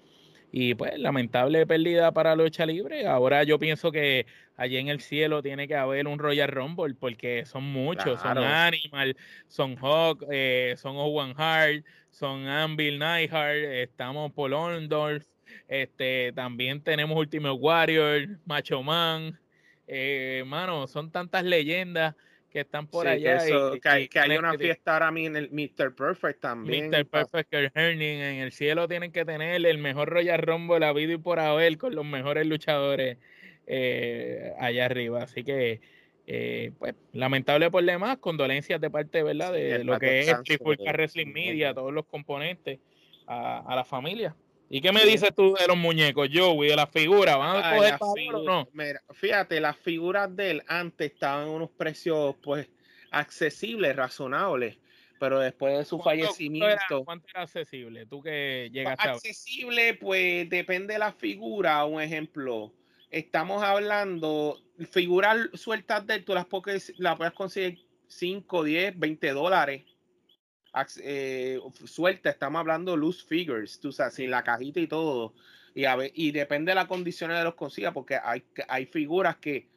Y 0.52 0.76
pues 0.76 0.98
lamentable 0.98 1.68
pérdida 1.68 2.12
para 2.12 2.36
lucha 2.36 2.66
libre. 2.66 3.06
Ahora 3.06 3.44
yo 3.44 3.60
pienso 3.60 3.92
que 3.92 4.26
allí 4.56 4.78
en 4.78 4.88
el 4.88 5.02
cielo 5.02 5.42
tiene 5.42 5.68
que 5.68 5.76
haber 5.76 6.08
un 6.08 6.20
Royal 6.20 6.50
Rumble 6.50 6.96
porque 6.96 7.46
son 7.46 7.64
muchos, 7.64 8.22
son 8.22 8.38
Animal, 8.38 9.16
son 9.48 9.76
Hawk, 9.78 10.26
eh, 10.32 10.76
son 10.78 10.96
Owen 10.96 11.34
Hart, 11.38 11.84
son 12.10 12.48
Anvil 12.48 12.98
Neidhart, 12.98 13.58
estamos 13.58 14.32
Paul 14.32 14.54
Orndorff, 14.54 15.26
este, 15.68 16.32
también 16.34 16.82
tenemos 16.82 17.18
Ultimate 17.18 17.54
Warrior, 17.54 18.40
Macho 18.46 18.82
Man, 18.82 19.38
eh, 19.86 20.44
mano, 20.48 20.88
son 20.88 21.12
tantas 21.12 21.44
leyendas 21.44 22.16
que 22.58 22.62
están 22.62 22.88
por 22.88 23.08
allá. 23.08 23.38
Que, 23.38 24.10
que, 24.10 24.20
hay, 24.20 24.36
una 24.36 24.58
fiesta 24.58 24.94
ahora 24.94 25.12
mismo 25.12 25.38
en 25.38 25.44
el 25.44 25.52
Mr. 25.52 25.94
Perfect 25.94 26.42
también. 26.42 26.90
Mr. 26.90 27.06
Perfect 27.06 27.54
en 27.54 28.02
el 28.02 28.52
cielo 28.52 28.88
tienen 28.88 29.12
que 29.12 29.26
tener 29.26 29.64
el 29.64 29.78
mejor 29.78 30.10
Royal 30.10 30.42
Rumble 30.42 30.80
la 30.80 30.92
vida 30.92 31.14
y 31.14 31.18
por 31.18 31.40
haber 31.40 31.78
con 31.78 31.94
los 31.94 32.04
mejores 32.04 32.48
luchadores 32.48 33.20
eh, 33.68 34.54
allá 34.60 34.86
arriba. 34.86 35.22
Así 35.22 35.44
que, 35.44 35.82
eh, 36.26 36.72
pues, 36.80 36.96
lamentable 37.14 37.70
por 37.70 37.84
demás, 37.84 38.18
condolencias 38.18 38.82
de 38.82 38.90
parte, 38.90 39.22
¿verdad? 39.22 39.54
De 39.54 39.84
lo 39.84 40.00
que 40.00 40.22
es 40.22 40.42
Trifulca 40.42 40.92
Wrestling 40.94 41.32
Media, 41.32 41.76
todos 41.76 41.94
los 41.94 42.08
componentes, 42.08 42.80
a, 43.28 43.60
a 43.72 43.76
la 43.76 43.86
familia. 43.86 44.36
¿Y 44.70 44.82
qué 44.82 44.92
me 44.92 45.06
dices 45.06 45.34
tú 45.36 45.56
de 45.60 45.68
los 45.68 45.78
muñecos, 45.78 46.30
Joey, 46.32 46.70
de 46.70 46.76
las 46.76 46.90
figuras? 46.90 47.38
¿Van 47.38 47.64
a 47.64 47.98
coger 47.98 48.36
o 48.36 48.44
no? 48.44 48.68
Mira, 48.74 49.02
fíjate, 49.14 49.62
las 49.62 49.78
figuras 49.78 50.36
de 50.36 50.52
él 50.52 50.64
antes 50.68 51.12
estaban 51.14 51.48
en 51.48 51.54
unos 51.54 51.70
precios, 51.70 52.36
pues, 52.44 52.68
accesibles, 53.12 53.96
razonables. 53.96 54.78
Pero 55.20 55.40
después 55.40 55.78
de 55.78 55.86
su 55.86 56.00
fallecimiento. 56.00 57.04
¿Cuánto 57.04 57.28
era 57.30 57.44
accesible? 57.44 58.06
Tú 58.06 58.22
que 58.22 58.70
llegaste 58.72 59.10
Accesible, 59.10 59.96
pues 59.96 60.48
depende 60.48 60.94
de 60.94 61.00
la 61.00 61.12
figura. 61.12 61.84
Un 61.86 62.02
ejemplo, 62.02 62.72
estamos 63.10 63.64
hablando, 63.64 64.62
figuras 64.92 65.50
sueltas 65.54 66.06
de 66.06 66.16
él, 66.16 66.26
tú 66.26 66.36
las 66.36 66.46
puedes, 66.46 66.94
las 66.98 67.18
puedes 67.18 67.34
conseguir 67.34 67.80
5, 68.08 68.64
10, 68.64 69.00
20 69.00 69.32
dólares 69.32 69.84
eh, 71.04 71.60
suelta, 71.86 72.30
estamos 72.30 72.60
hablando 72.60 72.96
loose 72.96 73.26
figures, 73.26 73.80
tú 73.80 73.92
sabes, 73.92 74.16
sin 74.16 74.32
la 74.32 74.44
cajita 74.44 74.80
y 74.80 74.88
todo. 74.88 75.34
Y, 75.74 75.86
a 75.86 75.96
ver, 75.96 76.12
y 76.16 76.32
depende 76.32 76.72
de 76.72 76.76
las 76.76 76.88
condiciones 76.88 77.38
de 77.38 77.44
los 77.44 77.56
consiga, 77.56 77.92
porque 77.92 78.20
hay, 78.24 78.44
hay 78.68 78.86
figuras 78.86 79.38
que 79.38 79.68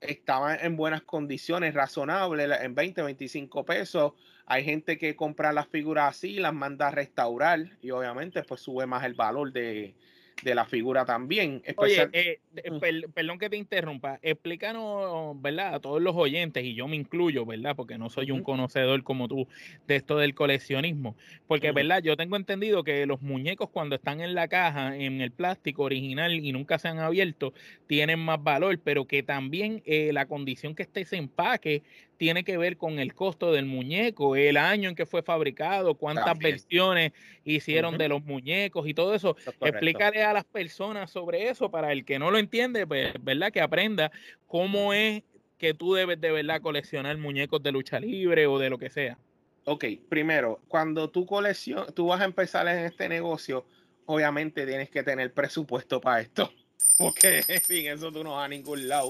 estaban 0.00 0.58
en 0.62 0.76
buenas 0.76 1.02
condiciones, 1.02 1.74
razonables, 1.74 2.50
en 2.60 2.74
20, 2.74 3.02
25 3.02 3.64
pesos. 3.64 4.12
Hay 4.46 4.64
gente 4.64 4.98
que 4.98 5.14
compra 5.14 5.52
las 5.52 5.68
figuras 5.68 6.16
así, 6.16 6.34
las 6.34 6.54
manda 6.54 6.88
a 6.88 6.90
restaurar 6.90 7.60
y 7.82 7.90
obviamente 7.90 8.42
pues 8.42 8.62
sube 8.62 8.86
más 8.86 9.04
el 9.04 9.14
valor 9.14 9.52
de, 9.52 9.94
de 10.42 10.54
la 10.54 10.64
figura 10.64 11.04
también. 11.04 11.62
Oye, 11.76 12.08
eh, 12.12 12.40
perdón 13.14 13.38
que 13.38 13.50
te 13.50 13.56
interrumpa, 13.56 14.18
explícanos, 14.22 15.40
¿verdad? 15.40 15.74
A 15.74 15.80
todos 15.80 16.00
los 16.00 16.14
oyentes, 16.16 16.64
y 16.64 16.74
yo 16.74 16.88
me 16.88 16.96
incluyo, 16.96 17.46
¿verdad? 17.46 17.76
Porque 17.76 17.98
no 17.98 18.10
soy 18.10 18.30
un 18.30 18.42
conocedor 18.42 19.02
como 19.02 19.28
tú 19.28 19.46
de 19.86 19.96
esto 19.96 20.18
del 20.18 20.34
coleccionismo. 20.34 21.16
Porque, 21.46 21.72
¿verdad? 21.72 22.02
Yo 22.02 22.16
tengo 22.16 22.36
entendido 22.36 22.84
que 22.84 23.06
los 23.06 23.22
muñecos 23.22 23.70
cuando 23.70 23.96
están 23.96 24.20
en 24.20 24.34
la 24.34 24.48
caja, 24.48 24.96
en 24.96 25.20
el 25.20 25.30
plástico 25.30 25.84
original 25.84 26.32
y 26.32 26.52
nunca 26.52 26.78
se 26.78 26.88
han 26.88 26.98
abierto, 26.98 27.52
tienen 27.86 28.18
más 28.20 28.42
valor, 28.42 28.78
pero 28.82 29.06
que 29.06 29.22
también 29.22 29.82
eh, 29.84 30.12
la 30.12 30.26
condición 30.26 30.74
que 30.74 30.82
esté 30.82 31.02
ese 31.02 31.16
empaque 31.16 31.82
tiene 32.20 32.44
que 32.44 32.58
ver 32.58 32.76
con 32.76 32.98
el 32.98 33.14
costo 33.14 33.50
del 33.50 33.64
muñeco, 33.64 34.36
el 34.36 34.58
año 34.58 34.90
en 34.90 34.94
que 34.94 35.06
fue 35.06 35.22
fabricado, 35.22 35.94
cuántas 35.94 36.38
versiones 36.38 37.12
hicieron 37.44 37.96
de 37.96 38.10
los 38.10 38.22
muñecos 38.22 38.86
y 38.86 38.92
todo 38.92 39.14
eso. 39.14 39.38
Explícale 39.58 40.22
a 40.22 40.34
las 40.34 40.44
personas 40.44 41.10
sobre 41.10 41.48
eso 41.48 41.70
para 41.70 41.92
el 41.92 42.04
que 42.04 42.18
no 42.18 42.30
lo 42.30 42.36
entiende, 42.36 42.86
pues, 42.86 43.14
¿verdad? 43.22 43.50
Que 43.50 43.62
aprenda 43.62 44.12
cómo 44.46 44.92
es 44.92 45.22
que 45.56 45.72
tú 45.72 45.94
debes 45.94 46.20
de 46.20 46.30
verdad 46.30 46.60
coleccionar 46.60 47.16
muñecos 47.16 47.62
de 47.62 47.72
lucha 47.72 47.98
libre 47.98 48.46
o 48.46 48.58
de 48.58 48.68
lo 48.68 48.76
que 48.76 48.90
sea. 48.90 49.16
Ok, 49.64 49.86
primero, 50.10 50.60
cuando 50.68 51.08
tú 51.08 51.24
coleccionas, 51.24 51.94
tú 51.94 52.08
vas 52.08 52.20
a 52.20 52.26
empezar 52.26 52.68
en 52.68 52.84
este 52.84 53.08
negocio, 53.08 53.64
obviamente 54.04 54.66
tienes 54.66 54.90
que 54.90 55.02
tener 55.02 55.32
presupuesto 55.32 56.02
para 56.02 56.20
esto, 56.20 56.52
porque 56.98 57.42
en 57.48 57.62
fin, 57.62 57.86
eso 57.86 58.12
tú 58.12 58.22
no 58.22 58.32
vas 58.32 58.44
a 58.44 58.48
ningún 58.48 58.88
lado. 58.88 59.08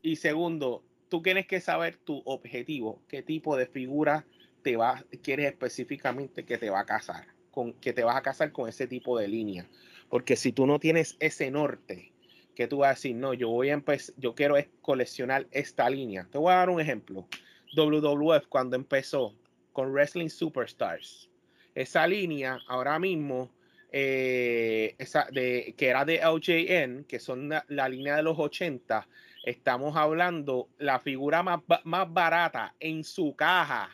Y 0.00 0.14
segundo, 0.14 0.84
tú 1.08 1.22
tienes 1.22 1.46
que 1.46 1.60
saber 1.60 1.96
tu 1.96 2.22
objetivo, 2.24 3.00
qué 3.08 3.22
tipo 3.22 3.56
de 3.56 3.66
figura 3.66 4.26
te 4.62 4.76
va, 4.76 5.04
quieres 5.22 5.46
específicamente 5.46 6.44
que 6.44 6.58
te 6.58 6.70
va 6.70 6.80
a 6.80 6.86
casar, 6.86 7.26
con, 7.50 7.72
que 7.74 7.92
te 7.92 8.04
vas 8.04 8.16
a 8.16 8.22
casar 8.22 8.52
con 8.52 8.68
ese 8.68 8.86
tipo 8.86 9.18
de 9.18 9.28
línea. 9.28 9.68
Porque 10.08 10.36
si 10.36 10.52
tú 10.52 10.66
no 10.66 10.78
tienes 10.78 11.16
ese 11.20 11.50
norte, 11.50 12.12
que 12.54 12.66
tú 12.66 12.78
vas 12.78 12.88
a 12.88 12.94
decir, 12.94 13.14
no, 13.14 13.34
yo 13.34 13.50
voy 13.50 13.70
a 13.70 13.74
empezar, 13.74 14.14
yo 14.18 14.34
quiero 14.34 14.56
coleccionar 14.80 15.46
esta 15.50 15.88
línea. 15.90 16.26
Te 16.30 16.38
voy 16.38 16.52
a 16.52 16.56
dar 16.56 16.70
un 16.70 16.80
ejemplo. 16.80 17.28
WWF 17.76 18.46
cuando 18.48 18.76
empezó 18.76 19.34
con 19.72 19.92
Wrestling 19.92 20.30
Superstars, 20.30 21.28
esa 21.74 22.06
línea 22.06 22.58
ahora 22.66 22.98
mismo, 22.98 23.50
eh, 23.92 24.94
esa 24.98 25.28
de, 25.30 25.74
que 25.76 25.88
era 25.88 26.04
de 26.04 26.20
LJN, 26.22 27.04
que 27.04 27.20
son 27.20 27.50
la, 27.50 27.64
la 27.68 27.88
línea 27.88 28.16
de 28.16 28.22
los 28.22 28.38
80, 28.38 29.06
Estamos 29.46 29.96
hablando 29.96 30.70
la 30.76 30.98
figura 30.98 31.40
más, 31.44 31.60
más 31.84 32.12
barata 32.12 32.74
en 32.80 33.04
su 33.04 33.36
caja. 33.36 33.88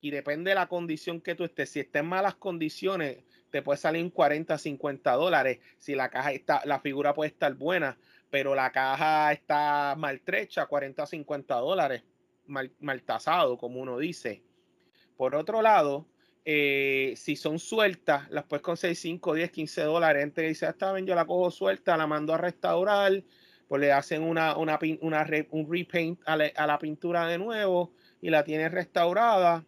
Y 0.00 0.10
depende 0.10 0.48
de 0.48 0.54
la 0.54 0.66
condición 0.66 1.20
que 1.20 1.34
tú 1.34 1.44
estés. 1.44 1.68
Si 1.68 1.80
está 1.80 1.98
en 1.98 2.06
malas 2.06 2.36
condiciones, 2.36 3.18
te 3.50 3.60
puede 3.60 3.76
salir 3.76 4.10
40, 4.10 4.56
50 4.56 5.12
dólares. 5.12 5.58
Si 5.76 5.94
la 5.94 6.08
caja 6.08 6.32
está, 6.32 6.62
la 6.64 6.80
figura 6.80 7.12
puede 7.12 7.28
estar 7.28 7.52
buena, 7.52 7.98
pero 8.30 8.54
la 8.54 8.72
caja 8.72 9.30
está 9.32 9.94
maltrecha, 9.98 10.64
40, 10.64 11.04
50 11.04 11.54
dólares. 11.56 12.02
Mal, 12.46 13.02
tasado, 13.02 13.58
como 13.58 13.78
uno 13.78 13.98
dice. 13.98 14.42
Por 15.18 15.34
otro 15.34 15.60
lado, 15.60 16.08
eh, 16.46 17.12
si 17.14 17.36
son 17.36 17.58
sueltas, 17.58 18.30
las 18.30 18.44
puedes 18.44 18.62
conseguir 18.62 18.96
5, 18.96 19.34
10, 19.34 19.50
15 19.50 19.82
dólares. 19.82 20.22
Entre 20.22 20.48
dice, 20.48 20.64
ah, 20.64 20.70
está 20.70 20.94
bien, 20.94 21.06
yo 21.06 21.14
la 21.14 21.26
cojo 21.26 21.50
suelta, 21.50 21.94
la 21.98 22.06
mando 22.06 22.32
a 22.32 22.38
restaurar 22.38 23.22
pues 23.72 23.80
le 23.80 23.90
hacen 23.90 24.22
una, 24.22 24.54
una, 24.58 24.78
una 25.00 25.26
un 25.50 25.66
repaint 25.72 26.20
a, 26.26 26.36
la 26.36 26.78
pintura 26.78 27.26
de 27.26 27.38
nuevo 27.38 27.94
y 28.20 28.28
la 28.28 28.44
tiene 28.44 28.68
restaurada 28.68 29.64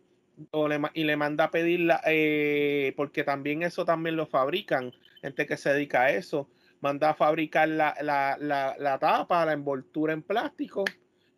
y 0.92 1.04
le 1.04 1.16
manda 1.16 1.44
a 1.44 1.50
pedirla, 1.50 2.02
eh, 2.04 2.92
porque 2.98 3.24
también 3.24 3.62
eso 3.62 3.86
también 3.86 4.16
lo 4.16 4.26
fabrican, 4.26 4.92
gente 5.22 5.46
que 5.46 5.56
se 5.56 5.72
dedica 5.72 6.02
a 6.02 6.10
eso, 6.10 6.50
manda 6.82 7.08
a 7.08 7.14
fabricar 7.14 7.66
la, 7.66 7.96
la, 8.02 8.36
la, 8.78 8.98
tapa, 8.98 9.46
la 9.46 9.54
envoltura 9.54 10.12
en 10.12 10.20
plástico 10.20 10.84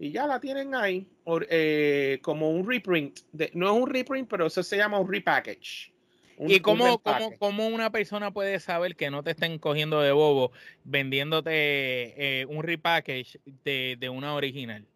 y 0.00 0.10
ya 0.10 0.26
la 0.26 0.40
tienen 0.40 0.74
ahí 0.74 1.08
eh, 1.48 2.18
como 2.20 2.50
un 2.50 2.68
reprint. 2.68 3.20
No 3.54 3.66
es 3.66 3.80
un 3.80 3.88
reprint, 3.88 4.28
pero 4.28 4.46
eso 4.46 4.64
se 4.64 4.76
llama 4.76 4.98
un 4.98 5.08
repackage. 5.08 5.94
¿Y 6.38 6.60
cómo, 6.60 7.02
cómo, 7.38 7.66
una 7.68 7.90
persona 7.90 8.30
puede 8.30 8.60
saber 8.60 8.96
que 8.96 9.10
no 9.10 9.22
te 9.22 9.30
estén 9.30 9.58
cogiendo 9.58 10.00
de 10.00 10.12
bobo 10.12 10.52
vendiéndote 10.84 11.50
eh, 11.52 12.46
un 12.46 12.62
repackage 12.62 13.38
de, 13.64 13.96
de, 13.98 14.08
una 14.08 14.34
original? 14.34 14.86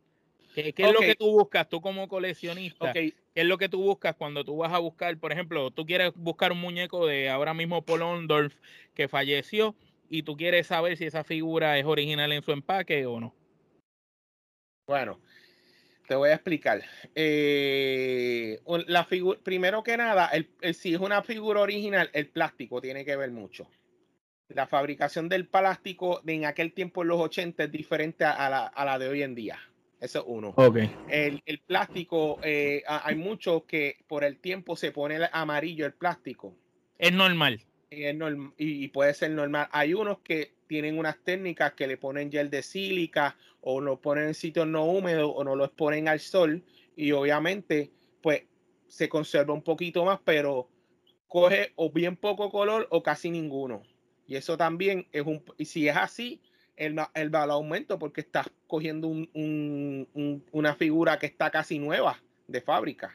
¿Qué, 0.55 0.75
es 0.77 0.93
lo 0.93 1.01
que 1.01 1.15
tú 1.15 1.31
buscas 1.31 1.69
tú 1.69 1.81
como 1.81 2.09
coleccionista? 2.09 2.93
¿Qué 2.93 3.15
es 3.35 3.45
lo 3.45 3.59
que 3.59 3.69
tú 3.69 3.83
buscas 3.83 4.17
cuando 4.17 4.45
tú 4.45 4.57
vas 4.57 4.73
a 4.73 4.79
buscar, 4.79 5.17
por 5.19 5.33
ejemplo, 5.33 5.71
tú 5.71 5.87
quieres 5.87 6.13
buscar 6.15 6.53
un 6.53 6.61
muñeco 6.61 7.07
de 7.07 7.31
ahora 7.31 7.55
mismo 7.55 7.83
Paul 7.83 8.03
Ondorf 8.03 8.55
que 8.95 9.09
falleció 9.09 9.75
y 10.09 10.25
tú 10.25 10.37
quieres 10.37 10.67
saber 10.67 10.97
si 10.97 11.05
esa 11.05 11.25
figura 11.25 11.79
es 11.79 11.87
original 11.87 12.33
en 12.33 12.43
su 12.43 12.53
empaque 12.53 13.07
o 13.07 13.21
no? 13.21 13.35
Bueno, 14.87 15.21
te 16.11 16.17
voy 16.17 16.31
a 16.31 16.35
explicar. 16.35 16.83
Eh, 17.15 18.59
la 18.89 19.07
primero 19.45 19.85
que 19.85 19.97
nada, 19.97 20.29
si 20.75 20.93
es 20.93 20.99
una 20.99 21.23
figura 21.23 21.61
original, 21.61 22.11
el 22.13 22.27
plástico 22.27 22.81
tiene 22.81 23.05
que 23.05 23.15
ver 23.15 23.31
mucho. 23.31 23.69
La 24.49 24.67
fabricación 24.67 25.29
del 25.29 25.47
plástico 25.47 26.21
de 26.25 26.35
en 26.35 26.47
aquel 26.47 26.73
tiempo, 26.73 27.03
en 27.03 27.09
los 27.09 27.21
80, 27.21 27.63
es 27.63 27.71
diferente 27.71 28.25
a 28.25 28.73
la, 28.75 28.99
de 28.99 29.09
hoy 29.09 29.23
en 29.23 29.37
día. 29.37 29.61
Eso 30.01 30.19
es 30.19 30.25
uno. 30.27 30.53
Okay. 30.57 30.91
El, 31.09 31.61
plástico, 31.65 32.41
eh, 32.43 32.83
hay 32.89 33.15
muchos 33.15 33.63
que 33.63 33.99
por 34.09 34.25
el 34.25 34.41
tiempo 34.41 34.75
se 34.75 34.91
pone 34.91 35.17
amarillo 35.31 35.87
el 35.87 35.93
plástico. 35.93 36.57
Es 36.99 37.13
normal. 37.13 37.61
Y 37.91 38.89
puede 38.89 39.15
ser 39.15 39.33
normal. 39.33 39.69
Hay 39.73 39.95
unos 39.95 40.21
que 40.21 40.55
tienen 40.69 40.99
unas 40.99 41.19
técnicas 41.25 41.73
que 41.73 41.89
le 41.89 41.97
ponen 41.97 42.31
gel 42.31 42.49
de 42.49 42.63
sílica 42.63 43.37
o 43.61 43.81
lo 43.81 44.01
ponen 44.01 44.29
en 44.29 44.35
sitios 44.35 44.67
no 44.67 44.85
húmedos 44.85 45.33
o 45.35 45.43
no 45.43 45.57
lo 45.57 45.65
exponen 45.65 46.07
al 46.07 46.21
sol 46.21 46.63
y 46.95 47.11
obviamente 47.13 47.91
pues 48.23 48.45
se 48.87 49.09
conserva 49.09 49.53
un 49.55 49.63
poquito 49.63 50.05
más, 50.05 50.21
pero 50.25 50.69
coge 51.27 51.73
o 51.77 51.91
bien 51.91 52.17
poco 52.17 52.51
color 52.51 52.87
o 52.91 53.03
casi 53.03 53.31
ninguno. 53.31 53.83
Y 54.27 54.37
eso 54.37 54.57
también 54.57 55.09
es 55.11 55.23
un, 55.27 55.43
y 55.59 55.65
si 55.65 55.89
es 55.89 55.97
así, 55.97 56.41
el, 56.77 56.97
el 57.15 57.31
valor 57.31 57.55
aumenta 57.55 57.99
porque 57.99 58.21
estás 58.21 58.49
cogiendo 58.69 59.09
un, 59.09 60.47
una 60.53 60.75
figura 60.77 61.19
que 61.19 61.27
está 61.27 61.51
casi 61.51 61.79
nueva 61.81 62.23
de 62.47 62.61
fábrica. 62.61 63.13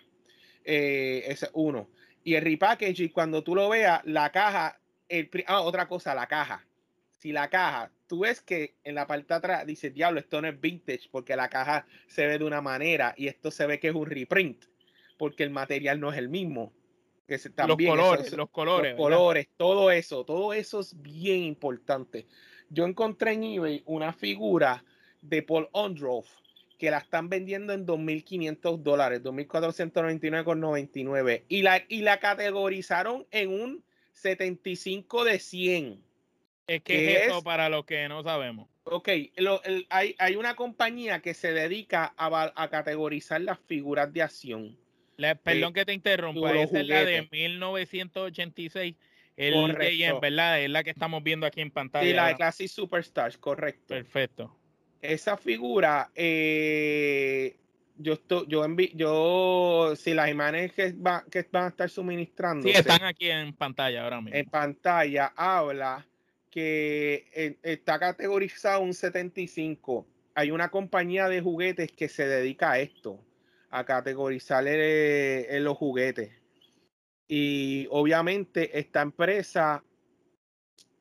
Eh, 0.65 1.23
ese 1.27 1.45
es 1.45 1.51
uno. 1.53 1.89
Y 2.25 2.33
el 2.33 2.43
repackaging, 2.43 3.09
cuando 3.09 3.43
tú 3.43 3.55
lo 3.55 3.69
veas, 3.69 4.01
la 4.03 4.31
caja 4.31 4.79
el, 5.07 5.29
ah, 5.45 5.61
otra 5.61 5.87
cosa, 5.87 6.15
la 6.15 6.27
caja. 6.27 6.65
Si 7.11 7.31
la 7.31 7.49
caja, 7.49 7.91
tú 8.07 8.19
ves 8.21 8.41
que 8.41 8.75
en 8.83 8.95
la 8.95 9.07
parte 9.07 9.27
de 9.27 9.35
atrás 9.35 9.65
dice, 9.65 9.91
diablo, 9.91 10.19
esto 10.19 10.41
no 10.41 10.47
es 10.47 10.59
vintage 10.59 11.07
porque 11.11 11.35
la 11.35 11.49
caja 11.49 11.85
se 12.07 12.25
ve 12.25 12.39
de 12.39 12.43
una 12.43 12.61
manera 12.61 13.13
y 13.15 13.27
esto 13.27 13.51
se 13.51 13.67
ve 13.67 13.79
que 13.79 13.89
es 13.89 13.95
un 13.95 14.07
reprint 14.07 14.65
porque 15.17 15.43
el 15.43 15.51
material 15.51 15.99
no 15.99 16.11
es 16.11 16.17
el 16.17 16.29
mismo. 16.29 16.73
Que 17.27 17.39
los 17.67 17.77
colores, 17.77 18.33
los 18.33 18.49
colores. 18.49 18.91
Los 18.91 19.01
colores, 19.01 19.47
todo 19.55 19.91
eso, 19.91 20.25
todo 20.25 20.53
eso 20.53 20.79
es 20.79 20.99
bien 21.01 21.43
importante. 21.43 22.27
Yo 22.69 22.85
encontré 22.85 23.33
en 23.33 23.43
eBay 23.43 23.83
una 23.85 24.13
figura 24.13 24.83
de 25.21 25.41
Paul 25.41 25.69
Ondroff 25.71 26.27
que 26.77 26.91
la 26.91 26.99
están 26.99 27.29
vendiendo 27.29 27.73
en 27.73 27.85
2.500 27.85 28.81
dólares, 28.81 29.21
2.499,99 29.23 31.43
y 31.47 31.61
la, 31.61 31.83
y 31.87 32.01
la 32.01 32.19
categorizaron 32.19 33.25
en 33.31 33.49
un 33.49 33.81
75 34.13 35.23
de 35.23 35.39
100. 35.39 36.03
Es 36.67 36.81
que, 36.81 37.13
es 37.13 37.27
eso 37.27 37.41
para 37.43 37.69
los 37.69 37.85
que 37.85 38.09
no 38.09 38.23
sabemos. 38.23 38.67
Ok, 38.85 39.09
hay, 39.89 40.15
hay, 40.17 40.35
una 40.35 40.55
compañía 40.55 41.21
que 41.21 41.33
se 41.33 41.53
dedica 41.53 42.13
a, 42.17 42.53
a 42.55 42.69
categorizar 42.69 43.41
las 43.41 43.59
figuras 43.59 44.13
de 44.13 44.21
acción. 44.21 44.77
perdón 45.43 45.73
que 45.73 45.85
te 45.85 45.93
interrumpa, 45.93 46.53
esa 46.53 46.81
es 46.81 46.87
la 46.87 47.05
de 47.05 47.27
1986. 47.31 48.95
El 49.37 49.73
¿verdad? 50.21 50.61
Es 50.61 50.69
la 50.69 50.83
que 50.83 50.91
estamos 50.91 51.23
viendo 51.23 51.45
aquí 51.45 51.61
en 51.61 51.71
pantalla. 51.71 52.05
Sí, 52.05 52.13
la 52.13 52.27
de 52.27 52.35
Classic 52.35 52.69
Superstars, 52.69 53.37
correcto. 53.37 53.87
Perfecto 53.87 54.55
esa 55.13 55.37
figura, 55.37 56.11
eh, 56.15 57.55
yo 57.97 58.13
estoy, 58.13 58.45
yo 58.47 58.63
envi 58.63 58.91
yo, 58.95 59.93
si 59.95 60.13
las 60.13 60.29
imágenes 60.29 60.73
que, 60.73 60.95
que 61.31 61.47
van 61.51 61.65
a 61.65 61.67
estar 61.69 61.89
suministrando. 61.89 62.67
Sí, 62.67 62.73
están 62.73 63.03
aquí 63.03 63.29
en 63.29 63.53
pantalla 63.53 64.03
ahora 64.03 64.21
mismo. 64.21 64.37
En 64.37 64.45
pantalla 64.45 65.33
habla 65.35 66.05
que 66.49 67.27
eh, 67.33 67.57
está 67.63 67.99
categorizado 67.99 68.81
un 68.81 68.93
75. 68.93 70.07
Hay 70.35 70.51
una 70.51 70.69
compañía 70.69 71.27
de 71.27 71.41
juguetes 71.41 71.91
que 71.91 72.07
se 72.07 72.27
dedica 72.27 72.71
a 72.71 72.79
esto, 72.79 73.19
a 73.69 73.85
categorizar 73.85 74.63
eh, 74.67 75.59
los 75.61 75.77
juguetes. 75.77 76.31
Y 77.27 77.87
obviamente 77.89 78.77
esta 78.77 79.01
empresa... 79.01 79.83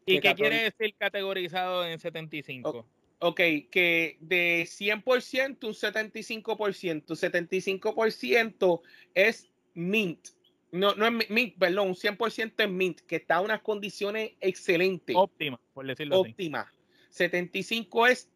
¿Y 0.06 0.20
qué 0.20 0.34
quiere 0.34 0.64
decir 0.64 0.94
categorizado 0.98 1.86
en 1.86 1.98
75? 1.98 2.86
Ok, 3.26 3.40
que 3.70 4.18
de 4.20 4.66
100%, 4.66 5.64
un 5.64 5.72
75%. 5.72 7.16
75% 7.16 8.82
es 9.14 9.50
mint. 9.72 10.28
No, 10.70 10.94
no 10.94 11.06
es 11.06 11.30
mint, 11.30 11.56
perdón, 11.58 11.88
un 11.88 11.94
100% 11.94 12.52
es 12.58 12.68
mint, 12.68 13.00
que 13.00 13.16
está 13.16 13.38
en 13.38 13.44
unas 13.46 13.62
condiciones 13.62 14.32
excelentes. 14.42 15.16
Óptima, 15.16 15.58
por 15.72 15.86
decirlo 15.86 16.20
Óptima. 16.20 16.70
75 17.08 18.06
es 18.08 18.28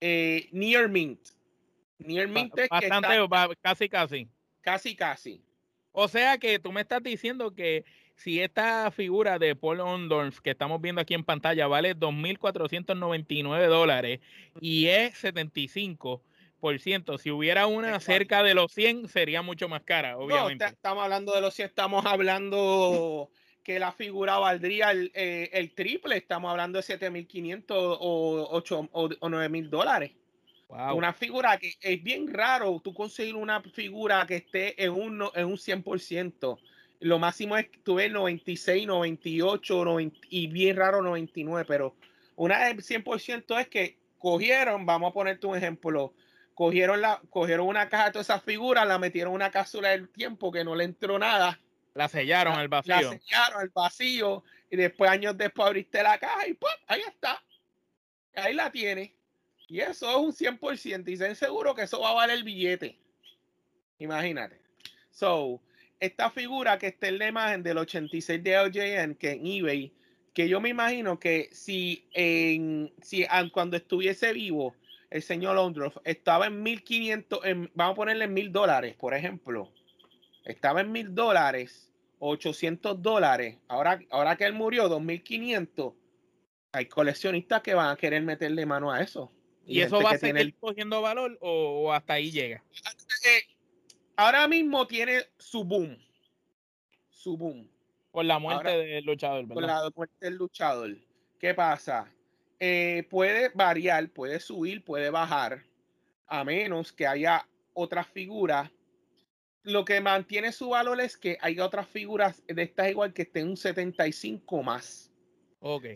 eh, 0.00 0.48
near 0.52 0.88
mint. 0.88 1.20
Near 1.98 2.28
mint 2.28 2.58
es 2.58 2.68
Bastante, 2.70 3.08
casi, 3.60 3.90
casi. 3.90 4.28
Casi, 4.62 4.96
casi. 4.96 5.44
O 5.92 6.08
sea 6.08 6.38
que 6.38 6.58
tú 6.58 6.72
me 6.72 6.80
estás 6.80 7.02
diciendo 7.02 7.54
que 7.54 7.84
si 8.18 8.40
esta 8.40 8.90
figura 8.90 9.38
de 9.38 9.54
Paul 9.54 9.80
Ondorf 9.80 10.40
que 10.40 10.50
estamos 10.50 10.80
viendo 10.80 11.00
aquí 11.00 11.14
en 11.14 11.22
pantalla 11.22 11.68
vale 11.68 11.96
2.499 11.96 13.68
dólares 13.68 14.20
y 14.60 14.86
es 14.86 15.22
75%, 15.22 17.18
si 17.18 17.30
hubiera 17.30 17.68
una 17.68 18.00
cerca 18.00 18.42
de 18.42 18.54
los 18.54 18.72
100 18.72 19.08
sería 19.08 19.42
mucho 19.42 19.68
más 19.68 19.82
cara, 19.82 20.18
obviamente. 20.18 20.64
No, 20.64 20.70
estamos 20.70 21.04
hablando 21.04 21.32
de 21.32 21.40
los 21.40 21.54
100, 21.54 21.68
estamos 21.68 22.04
hablando 22.06 23.30
que 23.62 23.78
la 23.78 23.92
figura 23.92 24.38
valdría 24.38 24.90
el, 24.90 25.12
eh, 25.14 25.72
triple, 25.76 26.16
estamos 26.16 26.50
hablando 26.50 26.80
de 26.80 26.84
7.500 26.84 27.64
o, 27.70 28.48
8, 28.50 28.88
o, 28.92 29.08
9.000 29.08 29.68
dólares. 29.68 30.10
Una 30.68 31.14
figura 31.14 31.56
que 31.56 31.74
es 31.80 32.02
bien 32.02 32.32
raro 32.32 32.80
tú 32.84 32.92
conseguir 32.92 33.36
una 33.36 33.62
figura 33.62 34.26
que 34.26 34.36
esté 34.36 34.84
en 34.84 34.90
un, 34.90 35.24
en 35.34 35.46
un 35.46 35.56
100% 35.56 36.58
lo 37.00 37.18
máximo 37.18 37.56
es 37.56 37.68
que 37.68 37.78
tuve 37.78 38.08
96, 38.08 38.86
98 38.86 39.84
y 40.30 40.46
bien 40.48 40.76
raro 40.76 41.02
99, 41.02 41.64
pero 41.66 41.96
una 42.36 42.66
del 42.66 42.78
100% 42.78 43.60
es 43.60 43.68
que 43.68 43.98
cogieron, 44.18 44.86
vamos 44.86 45.10
a 45.10 45.14
ponerte 45.14 45.46
un 45.46 45.56
ejemplo, 45.56 46.14
cogieron, 46.54 47.00
la, 47.00 47.20
cogieron 47.30 47.66
una 47.66 47.88
caja 47.88 48.06
de 48.06 48.12
todas 48.12 48.26
esas 48.26 48.42
figuras, 48.42 48.86
la 48.86 48.98
metieron 48.98 49.32
en 49.32 49.36
una 49.36 49.50
cápsula 49.50 49.90
del 49.90 50.08
tiempo 50.08 50.50
que 50.50 50.64
no 50.64 50.74
le 50.74 50.84
entró 50.84 51.18
nada. 51.18 51.60
La 51.94 52.08
sellaron 52.08 52.54
al 52.54 52.68
vacío. 52.68 52.94
La 52.94 53.02
sellaron 53.02 53.60
al 53.60 53.68
vacío 53.70 54.44
y 54.70 54.76
después, 54.76 55.10
años 55.10 55.36
después, 55.36 55.66
abriste 55.66 56.02
la 56.02 56.18
caja 56.18 56.46
y 56.46 56.54
¡pum! 56.54 56.70
ahí 56.86 57.00
está. 57.06 57.42
Ahí 58.34 58.54
la 58.54 58.70
tiene. 58.70 59.14
Y 59.68 59.80
eso 59.80 60.10
es 60.10 60.16
un 60.16 60.32
100%. 60.32 61.08
Y 61.08 61.16
sen 61.16 61.34
seguro 61.36 61.74
que 61.74 61.82
eso 61.82 62.00
va 62.00 62.10
a 62.10 62.14
valer 62.14 62.38
el 62.38 62.44
billete. 62.44 62.98
Imagínate. 63.98 64.60
So, 65.10 65.60
esta 66.00 66.30
figura 66.30 66.78
que 66.78 66.88
está 66.88 67.08
en 67.08 67.18
la 67.18 67.28
imagen 67.28 67.62
del 67.62 67.78
86 67.78 68.42
de 68.42 68.56
LJN, 68.56 69.14
que 69.14 69.32
en 69.32 69.46
eBay, 69.46 69.92
que 70.34 70.48
yo 70.48 70.60
me 70.60 70.68
imagino 70.68 71.18
que 71.18 71.48
si, 71.52 72.08
en, 72.12 72.92
si 73.02 73.26
cuando 73.52 73.76
estuviese 73.76 74.32
vivo 74.32 74.74
el 75.10 75.22
señor 75.22 75.56
Londroff 75.56 75.96
estaba 76.04 76.46
en 76.46 76.62
1500, 76.62 77.44
en, 77.44 77.70
vamos 77.74 77.92
a 77.94 77.96
ponerle 77.96 78.24
en 78.24 78.34
mil 78.34 78.52
dólares, 78.52 78.94
por 78.96 79.14
ejemplo, 79.14 79.72
estaba 80.44 80.80
en 80.80 80.92
mil 80.92 81.14
dólares, 81.14 81.90
800 82.18 83.00
dólares, 83.00 83.56
ahora, 83.68 84.00
ahora 84.10 84.36
que 84.36 84.44
él 84.44 84.52
murió, 84.52 84.88
2500, 84.88 85.94
hay 86.72 86.86
coleccionistas 86.86 87.62
que 87.62 87.74
van 87.74 87.90
a 87.90 87.96
querer 87.96 88.22
meterle 88.22 88.66
mano 88.66 88.92
a 88.92 89.00
eso. 89.00 89.32
¿Y, 89.66 89.80
eso 89.80 90.00
va 90.00 90.12
a 90.12 90.18
seguir 90.18 90.54
cogiendo 90.58 91.02
valor 91.02 91.36
o, 91.42 91.92
hasta 91.92 92.14
ahí 92.14 92.30
llega? 92.30 92.64
Eh, 93.26 93.57
ahora 94.18 94.48
mismo 94.48 94.86
tiene 94.86 95.22
su 95.38 95.64
boom. 95.64 95.96
Su 97.08 97.36
boom. 97.36 97.70
Por 98.10 98.24
la 98.24 98.38
muerte 98.38 98.70
del 98.70 99.04
luchador, 99.04 99.46
¿verdad? 99.46 99.54
Por 99.54 99.62
la 99.62 99.90
muerte 99.94 100.16
del 100.20 100.34
luchador. 100.34 100.96
¿Qué 101.38 101.54
pasa? 101.54 102.12
Eh, 102.58 103.06
puede 103.08 103.50
variar, 103.54 104.10
puede 104.10 104.40
subir, 104.40 104.84
puede 104.84 105.10
bajar, 105.10 105.62
a 106.26 106.44
menos 106.44 106.92
que 106.92 107.06
haya 107.06 107.46
otras 107.72 108.08
figuras. 108.08 108.70
Lo 109.62 109.84
que 109.84 110.00
mantiene 110.00 110.50
su 110.50 110.70
valor 110.70 111.00
es 111.00 111.16
que 111.16 111.38
hay 111.40 111.60
otras 111.60 111.86
figuras 111.86 112.42
de 112.46 112.62
estas 112.62 112.90
igual 112.90 113.12
que 113.12 113.22
estén 113.22 113.48
un 113.48 113.56
75 113.56 114.62
más. 114.62 115.12
Ok. 115.60 115.86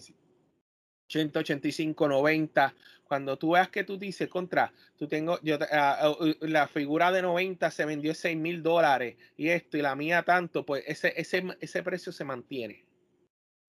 185, 1.12 2.08
90. 2.08 2.74
Cuando 3.04 3.36
tú 3.36 3.52
veas 3.52 3.68
que 3.68 3.84
tú 3.84 3.98
dices, 3.98 4.28
contra, 4.28 4.72
tú 4.96 5.06
tengo, 5.06 5.38
yo, 5.42 5.58
ah, 5.70 5.98
ah, 6.00 6.16
la 6.40 6.66
figura 6.66 7.12
de 7.12 7.20
90 7.20 7.70
se 7.70 7.84
vendió 7.84 8.14
6 8.14 8.36
mil 8.36 8.62
dólares 8.62 9.16
y 9.36 9.48
esto 9.48 9.76
y 9.76 9.82
la 9.82 9.94
mía 9.94 10.22
tanto, 10.22 10.64
pues 10.64 10.82
ese, 10.86 11.12
ese, 11.16 11.44
ese 11.60 11.82
precio 11.82 12.10
se 12.10 12.24
mantiene, 12.24 12.86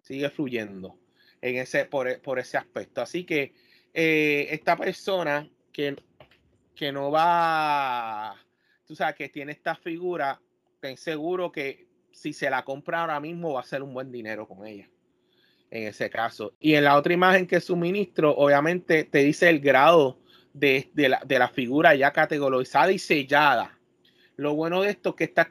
sigue 0.02 0.30
fluyendo 0.30 0.98
en 1.42 1.58
ese, 1.58 1.84
por, 1.86 2.40
ese 2.40 2.58
aspecto. 2.58 3.02
Así 3.02 3.26
que 3.26 3.54
eh, 3.94 4.48
esta 4.52 4.78
persona 4.78 5.50
que, 5.74 5.98
que 6.74 6.94
no 6.94 7.12
va, 7.12 8.38
tú 8.86 8.96
sabes, 8.96 9.16
que 9.16 9.28
tiene 9.28 9.52
esta 9.52 9.76
figura, 9.76 10.42
ten 10.80 10.96
seguro 10.96 11.52
que 11.52 11.90
si 12.14 12.32
se 12.32 12.50
la 12.50 12.64
compra 12.64 13.02
ahora 13.02 13.20
mismo 13.20 13.54
va 13.54 13.60
a 13.60 13.66
ser 13.66 13.84
un 13.84 13.94
buen 13.94 14.10
dinero 14.10 14.48
con 14.48 14.66
ella 14.66 14.88
en 15.74 15.88
ese 15.88 16.10
caso. 16.10 16.54
Y 16.60 16.76
en 16.76 16.84
la 16.84 16.96
otra 16.96 17.14
imagen 17.14 17.48
que 17.48 17.60
suministro, 17.60 18.36
obviamente 18.36 19.06
te 19.06 19.20
dice 19.20 19.50
el 19.50 19.60
grado 19.60 20.20
de, 20.54 20.88
la, 20.96 21.48
figura 21.50 21.96
ya 21.96 22.12
categorizada 22.12 22.92
y 22.92 23.00
sellada. 23.00 23.76
Lo 24.36 24.54
bueno 24.54 24.84
de 24.84 24.92
esto 24.92 25.10
es 25.10 25.16
que 25.16 25.24
estas, 25.24 25.48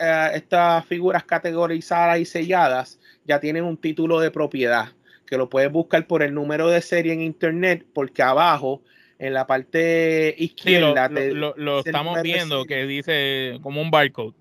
eh, 0.00 0.30
estas 0.34 0.86
figuras 0.86 1.24
categorizadas 1.24 2.20
y 2.20 2.24
selladas 2.24 3.00
ya 3.24 3.40
tienen 3.40 3.64
un 3.64 3.76
título 3.76 4.20
de 4.20 4.30
propiedad, 4.30 4.92
que 5.26 5.36
lo 5.36 5.48
puedes 5.48 5.72
buscar 5.72 6.06
por 6.06 6.22
el 6.22 6.32
número 6.32 6.68
de 6.68 6.80
serie 6.80 7.12
en 7.12 7.20
internet, 7.20 7.84
porque 7.92 8.22
abajo, 8.22 8.82
en 9.18 9.34
la 9.34 9.48
parte 9.48 10.36
izquierda... 10.38 11.08
lo, 11.08 11.80
estamos 11.80 12.22
viendo 12.22 12.64
que 12.64 12.86
dice 12.86 13.58
como 13.60 13.82
un 13.82 13.90
barcode. 13.90 14.34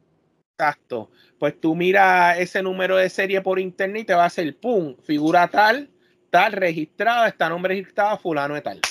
Exacto. 0.60 1.12
Pues 1.38 1.60
tú 1.62 1.76
mira 1.76 2.36
ese 2.40 2.64
número 2.64 2.98
de 2.98 3.10
serie 3.10 3.42
por 3.42 3.60
internet 3.60 4.02
y 4.02 4.06
te 4.06 4.16
va 4.16 4.24
a 4.24 4.28
hacer 4.28 4.58
pum, 4.58 4.96
figura 5.04 5.48
tal, 5.48 5.92
tal, 6.32 6.54
registrada, 6.54 7.28
está 7.28 7.48
nombre 7.48 7.76
registrado, 7.76 8.18
fulano 8.18 8.56
de 8.56 8.62
tal. 8.62 8.82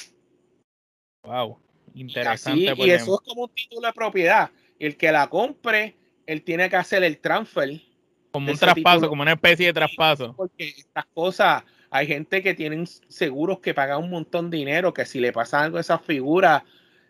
Wow, 1.25 1.59
interesante. 1.95 2.73
Y, 2.77 2.87
y 2.87 2.91
eso 2.91 3.21
es 3.21 3.29
como 3.29 3.45
un 3.45 3.51
título 3.53 3.89
de 3.89 3.93
propiedad. 3.93 4.51
Y 4.79 4.87
el 4.87 4.97
que 4.97 5.11
la 5.11 5.27
compre, 5.27 5.97
él 6.27 6.43
tiene 6.43 6.71
que 6.71 6.77
hacer 6.77 7.03
el 7.03 7.19
transfer. 7.19 7.81
Como 8.31 8.53
un 8.53 8.59
traspaso, 8.59 9.09
como 9.09 9.23
una 9.23 9.33
especie 9.33 9.67
de 9.67 9.73
traspaso. 9.73 10.35
Porque 10.37 10.69
estas 10.69 11.07
cosas, 11.07 11.65
hay 11.91 12.07
gente 12.07 12.45
que 12.45 12.55
tienen 12.55 12.87
seguros 12.87 13.59
que 13.59 13.75
pagan 13.75 14.05
un 14.05 14.11
montón 14.11 14.51
de 14.51 14.59
dinero, 14.59 14.95
que 14.95 15.05
si 15.05 15.19
le 15.19 15.33
pasa 15.33 15.63
algo 15.63 15.79
a 15.79 15.81
esa 15.81 15.99
figura, 15.99 16.65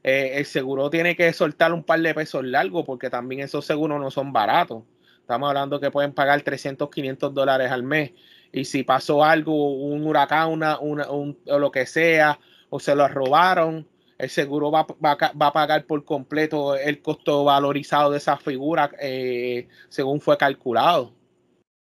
eh, 0.06 0.38
el 0.38 0.46
seguro 0.46 0.88
tiene 0.88 1.16
que 1.16 1.32
soltar 1.32 1.72
un 1.72 1.82
par 1.82 2.00
de 2.00 2.14
pesos 2.14 2.44
largos 2.44 2.84
porque 2.86 3.10
también 3.10 3.40
esos 3.40 3.66
seguros 3.66 4.00
no 4.00 4.08
son 4.12 4.32
baratos. 4.32 4.84
Estamos 5.18 5.48
hablando 5.48 5.80
que 5.80 5.90
pueden 5.90 6.12
pagar 6.12 6.40
300, 6.42 6.88
500 6.88 7.34
dólares 7.34 7.72
al 7.72 7.82
mes 7.82 8.12
y 8.52 8.66
si 8.66 8.84
pasó 8.84 9.24
algo, 9.24 9.72
un 9.74 10.06
huracán, 10.06 10.52
una, 10.52 10.78
una, 10.78 11.10
un, 11.10 11.36
o 11.48 11.58
lo 11.58 11.72
que 11.72 11.86
sea, 11.86 12.38
o 12.70 12.78
se 12.78 12.94
lo 12.94 13.08
robaron, 13.08 13.88
el 14.16 14.30
seguro 14.30 14.70
va, 14.70 14.86
va, 15.04 15.16
va, 15.16 15.46
a 15.48 15.52
pagar 15.52 15.86
por 15.86 16.04
completo 16.04 16.76
el 16.76 17.02
costo 17.02 17.42
valorizado 17.42 18.12
de 18.12 18.18
esa 18.18 18.36
figura 18.36 18.92
eh, 19.00 19.66
según 19.88 20.20
fue 20.20 20.38
calculado. 20.38 21.14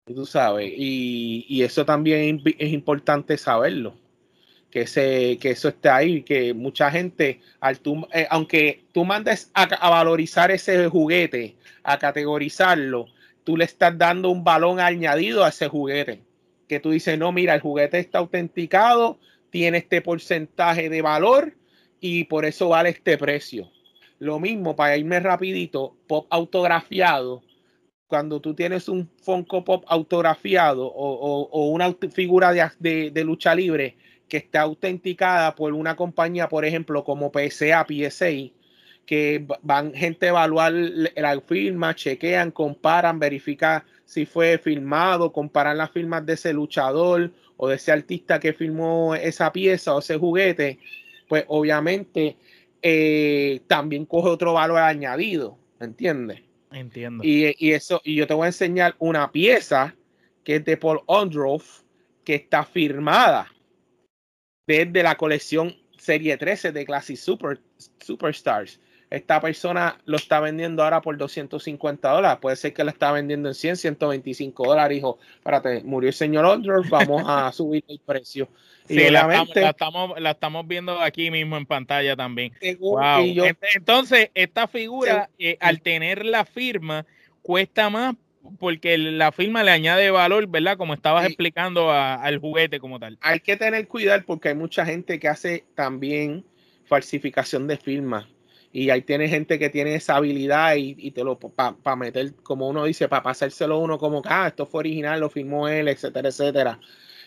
Tú 0.07 0.25
sabes, 0.25 0.73
y, 0.75 1.45
y 1.47 1.61
eso 1.61 1.85
también 1.85 2.41
es 2.57 2.73
importante 2.73 3.37
saberlo 3.37 3.93
que, 4.71 4.85
se, 4.87 5.37
que 5.37 5.51
eso 5.51 5.69
esté 5.69 5.89
ahí, 5.89 6.21
que 6.21 6.53
mucha 6.53 6.91
gente, 6.91 7.41
al 7.59 7.79
eh, 8.13 8.27
aunque 8.29 8.83
tú 8.91 9.03
mandes 9.05 9.49
a, 9.53 9.89
valorizar 9.89 10.51
ese 10.51 10.87
juguete, 10.87 11.55
a 11.83 11.97
categorizarlo, 11.97 13.07
tú 13.43 13.57
le 13.57 13.65
estás 13.65 13.97
dando 13.97 14.29
un 14.29 14.43
balón 14.43 14.79
añadido 14.79 15.43
a 15.43 15.49
ese 15.49 15.67
juguete. 15.67 16.21
Que 16.67 16.79
tú 16.79 16.91
dices, 16.91 17.17
no, 17.17 17.31
mira, 17.31 17.55
el 17.55 17.61
juguete 17.61 17.97
está 17.97 18.19
autenticado, 18.19 19.19
tiene 19.49 19.79
este 19.79 20.01
porcentaje 20.01 20.89
de 20.89 21.01
valor 21.01 21.55
y 21.99 22.25
por 22.25 22.45
eso 22.45 22.69
vale 22.69 22.89
este 22.89 23.17
precio. 23.17 23.71
Lo 24.19 24.39
mismo, 24.39 24.75
para 24.75 24.97
irme 24.97 25.19
rapidito, 25.19 25.95
pop 26.05 26.27
autografiado. 26.29 27.41
Cuando 28.05 28.39
tú 28.39 28.53
tienes 28.53 28.89
un 28.89 29.07
Funko 29.21 29.63
Pop 29.63 29.83
autografiado 29.87 30.87
o, 30.87 31.47
o, 31.51 31.67
una 31.69 31.95
figura 32.11 32.51
de, 32.51 33.11
de 33.11 33.23
lucha 33.23 33.53
libre, 33.53 33.97
que 34.29 34.37
está 34.37 34.61
autenticada 34.61 35.55
por 35.55 35.73
una 35.73 35.95
compañía, 35.95 36.47
por 36.47 36.63
ejemplo, 36.63 37.03
como 37.03 37.31
PSA, 37.31 37.85
PSA, 37.85 38.53
que 39.05 39.45
van 39.63 39.93
gente 39.93 40.27
a 40.27 40.29
evaluar 40.29 40.71
la 40.71 41.41
firma, 41.41 41.95
chequean, 41.95 42.51
comparan, 42.51 43.17
verifican 43.17 43.83
si 44.05 44.25
fue 44.25 44.59
filmado, 44.59 45.33
comparan 45.33 45.77
las 45.77 45.91
firmas 45.91 46.25
de 46.25 46.33
ese 46.33 46.53
luchador 46.53 47.31
o 47.57 47.67
de 47.67 47.75
ese 47.75 47.91
artista 47.91 48.39
que 48.39 48.53
filmó 48.53 49.15
esa 49.15 49.51
pieza 49.51 49.95
o 49.95 49.99
ese 49.99 50.17
juguete, 50.17 50.79
pues 51.27 51.43
obviamente 51.47 52.37
eh, 52.81 53.61
también 53.67 54.05
coge 54.05 54.29
otro 54.29 54.53
valor 54.53 54.77
añadido, 54.77 55.57
¿entiendes? 55.79 56.41
Entiendo. 56.71 57.23
Y, 57.23 57.55
y, 57.57 57.73
eso, 57.73 58.01
y 58.03 58.15
yo 58.15 58.27
te 58.27 58.35
voy 58.35 58.45
a 58.45 58.47
enseñar 58.47 58.95
una 58.99 59.31
pieza 59.31 59.95
que 60.43 60.57
es 60.57 60.65
de 60.65 60.77
Paul 60.77 61.01
Ondroff, 61.07 61.81
que 62.23 62.35
está 62.35 62.63
firmada 62.63 63.51
desde 64.69 65.01
la 65.01 65.15
colección 65.15 65.75
Serie 65.97 66.37
13 66.37 66.71
de 66.71 66.85
Classic 66.85 67.17
Super, 67.17 67.59
Superstars. 67.99 68.79
Esta 69.09 69.41
persona 69.41 69.97
lo 70.05 70.17
está 70.17 70.39
vendiendo 70.39 70.83
ahora 70.83 71.01
por 71.01 71.17
250 71.17 72.07
dólares. 72.07 72.37
Puede 72.39 72.55
ser 72.55 72.75
que 72.75 72.83
lo 72.83 72.91
está 72.91 73.11
vendiendo 73.11 73.49
en 73.49 73.55
100, 73.55 73.77
125 73.77 74.67
dólares. 74.67 74.97
Dijo, 74.97 75.17
espérate, 75.33 75.81
murió 75.83 76.09
el 76.09 76.13
señor 76.13 76.45
Ondor, 76.45 76.87
vamos 76.87 77.23
a 77.25 77.51
subir 77.51 77.83
el 77.87 77.99
precio. 78.05 78.47
Sí, 78.87 79.09
la, 79.09 79.43
estamos, 79.55 80.19
la, 80.19 80.31
estamos, 80.31 80.67
viendo 80.67 80.99
aquí 80.99 81.31
mismo 81.31 81.57
en 81.57 81.65
pantalla 81.65 82.15
también. 82.15 82.53
Entonces, 82.61 84.29
esta 84.35 84.67
figura, 84.67 85.31
eh, 85.39 85.57
al 85.59 85.81
tener 85.81 86.23
la 86.25 86.45
firma, 86.45 87.07
cuesta 87.41 87.89
más 87.89 88.15
porque 88.59 88.97
la 88.97 89.31
firma 89.31 89.63
le 89.63 89.71
añade 89.71 90.11
valor, 90.11 90.47
¿verdad? 90.47 90.77
Como 90.77 90.93
estabas 90.93 91.25
explicando 91.25 91.91
al 91.91 92.39
juguete 92.39 92.79
como 92.79 92.99
tal. 92.99 93.17
Hay 93.21 93.39
que 93.39 93.57
tener 93.57 93.87
cuidado 93.87 94.23
porque 94.25 94.49
hay 94.49 94.55
mucha 94.55 94.85
gente 94.85 95.19
que 95.19 95.27
hace 95.27 95.65
también 95.75 96.45
falsificación 96.85 97.67
de 97.67 97.77
firma. 97.77 98.27
Y 98.71 98.91
ahí 98.91 99.01
tiene 99.01 99.27
gente 99.27 99.57
que 99.57 99.69
tiene 99.69 99.95
esa 99.95 100.17
habilidad 100.17 100.75
y, 100.75 101.11
te 101.11 101.23
lo 101.23 101.39
para 101.39 101.95
meter, 101.95 102.35
como 102.43 102.69
uno 102.69 102.85
dice, 102.85 103.07
para 103.07 103.23
pasárselo 103.23 103.79
uno 103.79 103.97
como 103.97 104.21
que, 104.21 104.29
ah, 104.31 104.47
esto 104.47 104.65
fue 104.67 104.79
original, 104.79 105.19
lo 105.19 105.29
firmó 105.29 105.67
él, 105.67 105.87
etcétera, 105.87 106.29
etcétera. 106.29 106.79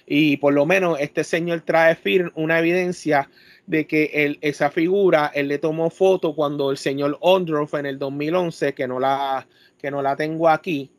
Y 0.06 0.36
por 0.36 0.52
lo 0.52 0.66
menos 0.66 1.00
este 1.00 1.24
señor 1.24 1.62
trae 1.62 1.96
una 2.34 2.58
evidencia 2.58 3.28
de 3.66 3.86
que 3.86 4.10
él, 4.12 4.38
esa 4.40 4.70
figura, 4.70 5.30
él 5.34 5.48
le 5.48 5.58
tomó 5.58 5.90
foto 5.90 6.34
cuando 6.34 6.70
el 6.70 6.76
señor 6.76 7.18
Ondroff 7.20 7.74
en 7.74 7.86
el 7.86 7.98
2011, 7.98 8.74
que 8.74 8.86
no 8.86 9.00
la, 9.00 9.46
que 9.78 9.90
no 9.90 10.00
la 10.00 10.16
tengo 10.16 10.48
aquí, 10.48 10.90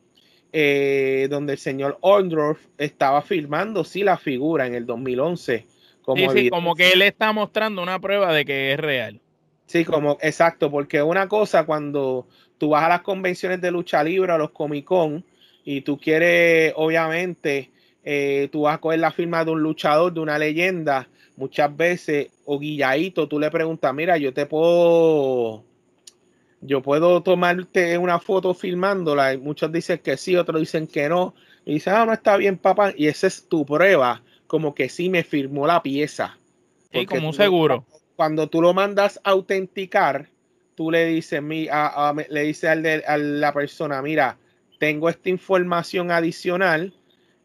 eh, 0.55 1.27
donde 1.31 1.53
el 1.53 1.59
señor 1.59 1.97
Ondorf 2.01 2.59
estaba 2.77 3.23
filmando, 3.23 3.83
sí, 3.83 4.03
la 4.03 4.17
figura 4.17 4.67
en 4.67 4.75
el 4.75 4.85
2011. 4.85 5.65
Como, 6.03 6.27
como 6.51 6.75
que 6.75 6.91
él 6.91 7.01
está 7.01 7.31
mostrando 7.31 7.81
una 7.81 7.99
prueba 7.99 8.31
de 8.31 8.45
que 8.45 8.73
es 8.73 8.79
real. 8.79 9.19
Sí, 9.65 9.83
como 9.83 10.17
exacto, 10.21 10.69
porque 10.69 11.01
una 11.01 11.27
cosa 11.27 11.65
cuando 11.65 12.27
tú 12.59 12.69
vas 12.69 12.83
a 12.83 12.89
las 12.89 13.01
convenciones 13.01 13.61
de 13.61 13.71
lucha 13.71 14.03
libre, 14.03 14.31
a 14.31 14.37
los 14.37 14.51
Comic 14.51 14.85
Con, 14.85 15.25
y 15.65 15.81
tú 15.81 15.97
quieres, 15.97 16.73
obviamente, 16.75 17.71
eh, 18.03 18.49
tú 18.51 18.63
vas 18.63 18.75
a 18.75 18.81
coger 18.81 18.99
la 18.99 19.11
firma 19.11 19.43
de 19.43 19.51
un 19.51 19.63
luchador, 19.63 20.13
de 20.13 20.19
una 20.19 20.37
leyenda, 20.37 21.07
muchas 21.35 21.75
veces, 21.75 22.27
o 22.45 22.59
guilladito, 22.59 23.27
tú 23.27 23.39
le 23.39 23.49
preguntas, 23.49 23.91
mira, 23.95 24.17
yo 24.17 24.33
te 24.33 24.45
puedo 24.45 25.63
yo 26.65 26.81
puedo 26.81 27.21
tomarte 27.21 27.97
una 27.97 28.19
foto 28.19 28.53
filmándola 28.53 29.33
y 29.33 29.37
muchos 29.37 29.71
dicen 29.71 29.99
que 29.99 30.17
sí, 30.17 30.35
otros 30.35 30.61
dicen 30.61 30.87
que 30.87 31.09
no. 31.09 31.35
Y 31.65 31.75
dicen, 31.75 31.93
ah, 31.93 32.05
no 32.05 32.13
está 32.13 32.37
bien, 32.37 32.57
papá. 32.57 32.93
Y 32.95 33.07
esa 33.07 33.27
es 33.27 33.47
tu 33.47 33.65
prueba, 33.65 34.21
como 34.47 34.73
que 34.73 34.89
sí 34.89 35.09
me 35.09 35.23
firmó 35.23 35.67
la 35.67 35.81
pieza. 35.81 36.37
Sí, 36.91 37.05
como 37.05 37.29
un 37.29 37.33
seguro. 37.33 37.85
Cuando 38.15 38.47
tú 38.47 38.61
lo 38.61 38.73
mandas 38.73 39.19
a 39.23 39.31
autenticar, 39.31 40.29
tú 40.75 40.91
le 40.91 41.05
dices, 41.07 41.41
mi, 41.41 41.67
le 42.29 42.41
dices 42.41 42.69
al 42.69 43.03
a 43.07 43.17
la 43.17 43.53
persona, 43.53 44.01
mira, 44.01 44.37
tengo 44.79 45.09
esta 45.09 45.29
información 45.29 46.11
adicional 46.11 46.93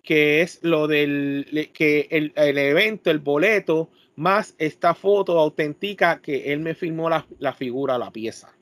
que 0.02 0.40
es 0.40 0.60
lo 0.62 0.86
del 0.86 1.70
que 1.74 2.08
el, 2.10 2.32
el 2.34 2.56
evento, 2.56 3.10
el 3.10 3.18
boleto, 3.18 3.90
más 4.16 4.54
esta 4.58 4.94
foto 4.94 5.38
auténtica 5.38 6.20
que 6.20 6.52
él 6.52 6.60
me 6.60 6.74
firmó 6.74 7.10
la, 7.10 7.26
la 7.38 7.52
figura, 7.52 7.98
la 7.98 8.10
pieza. 8.10 8.57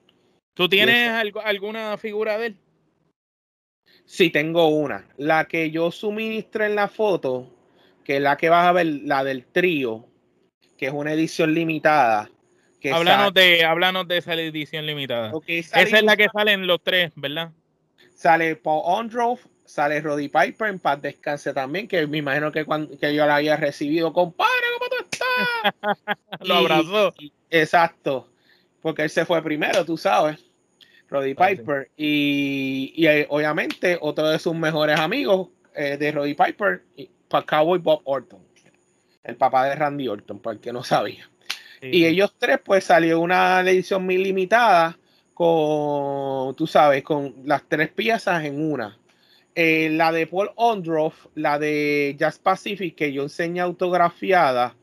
¿Tú 0.57 0.71
tienes 0.71 1.11
alguna 1.45 1.99
figura 1.99 2.39
de 2.39 2.47
él? 2.47 2.57
Sí, 4.07 4.31
tengo 4.31 4.69
una. 4.69 5.07
La 5.19 5.45
que 5.45 5.71
yo 5.71 5.91
suministré 5.91 6.65
en 6.65 6.77
la 6.77 6.89
foto, 6.89 7.53
que 8.03 8.17
es 8.17 8.23
la 8.23 8.39
que 8.39 8.49
vas 8.49 8.67
a 8.67 8.73
ver, 8.73 8.87
la 8.87 9.23
del 9.23 9.45
trío, 9.45 10.07
que 10.79 10.87
es 10.87 10.93
una 10.95 11.13
edición 11.13 11.53
limitada. 11.53 12.31
Que 12.81 12.91
háblanos, 12.91 13.35
de, 13.35 13.67
háblanos 13.67 14.09
de 14.09 14.17
esa 14.17 14.33
edición 14.33 14.87
limitada. 14.87 15.31
esa 15.47 15.83
es 15.83 16.03
la 16.03 16.17
que 16.17 16.29
salen 16.33 16.67
los 16.67 16.83
tres, 16.83 17.13
¿verdad? 17.17 17.53
Sale 18.15 18.57
Paul 18.57 18.81
Ondroff, 18.87 19.45
sale 19.67 20.01
Roddy 20.01 20.29
Piper, 20.29 20.69
en 20.69 20.79
paz 20.79 21.03
descanse 21.03 21.53
también, 21.53 21.87
que 21.87 22.07
me 22.07 22.17
imagino 22.17 22.51
que, 22.51 22.65
cuando, 22.65 22.99
que 22.99 23.15
yo 23.15 23.27
la 23.27 23.37
había 23.37 23.59
recibido, 23.59 24.15
compadre, 24.15 24.53
¿cómo 24.79 24.89
tú 24.89 24.97
estás? 25.05 26.17
Lo 26.49 26.55
abrazó. 26.55 27.13
exacto, 27.51 28.31
porque 28.87 29.03
él 29.03 29.11
se 29.11 29.25
fue 29.25 29.43
primero, 29.43 29.85
tú 29.85 29.97
sabes. 29.97 30.39
Roddy 31.09 31.35
ah, 31.37 31.49
Piper. 31.49 31.91
Y, 31.97 32.93
y, 32.95 33.09
eh, 33.09 33.27
obviamente 33.29 33.99
otro 34.01 34.29
de 34.29 34.39
sus 34.39 34.55
mejores 34.55 34.97
amigos 35.01 35.49
eh, 35.75 35.97
de 35.97 36.13
Roddy 36.13 36.35
Piper, 36.35 36.85
Cowboy 37.29 37.81
Bob 37.81 38.03
Orton, 38.05 38.39
el 39.25 39.35
papá 39.35 39.69
de 39.69 39.75
Randy 39.75 40.07
Orton, 40.07 40.39
para 40.39 40.55
el 40.55 40.61
que 40.61 40.73
no 40.73 40.85
sabía. 40.85 41.29
Y 41.83 42.05
ellos 42.05 42.33
tres, 42.39 42.61
pues 42.65 42.85
salió 42.85 43.19
una 43.19 43.61
edición 43.63 44.05
muy 44.05 44.19
limitada 44.19 44.97
con, 45.35 46.55
tú 46.55 46.69
sabes, 46.69 47.03
con 47.03 47.35
las 47.45 47.65
tres 47.69 47.89
piezas 47.89 48.45
en 48.45 48.71
una. 48.71 48.97
Eh, 49.57 49.91
la 49.91 50.13
de 50.13 50.29
Paul 50.29 50.53
Ondroff, 50.55 51.27
la 51.35 51.59
de 51.59 52.15
Jazz 52.17 52.39
Pacific, 52.39 52.95
que 52.95 53.13
yo 53.13 53.25
enseñé 53.25 53.63
autografiada, 53.63 54.77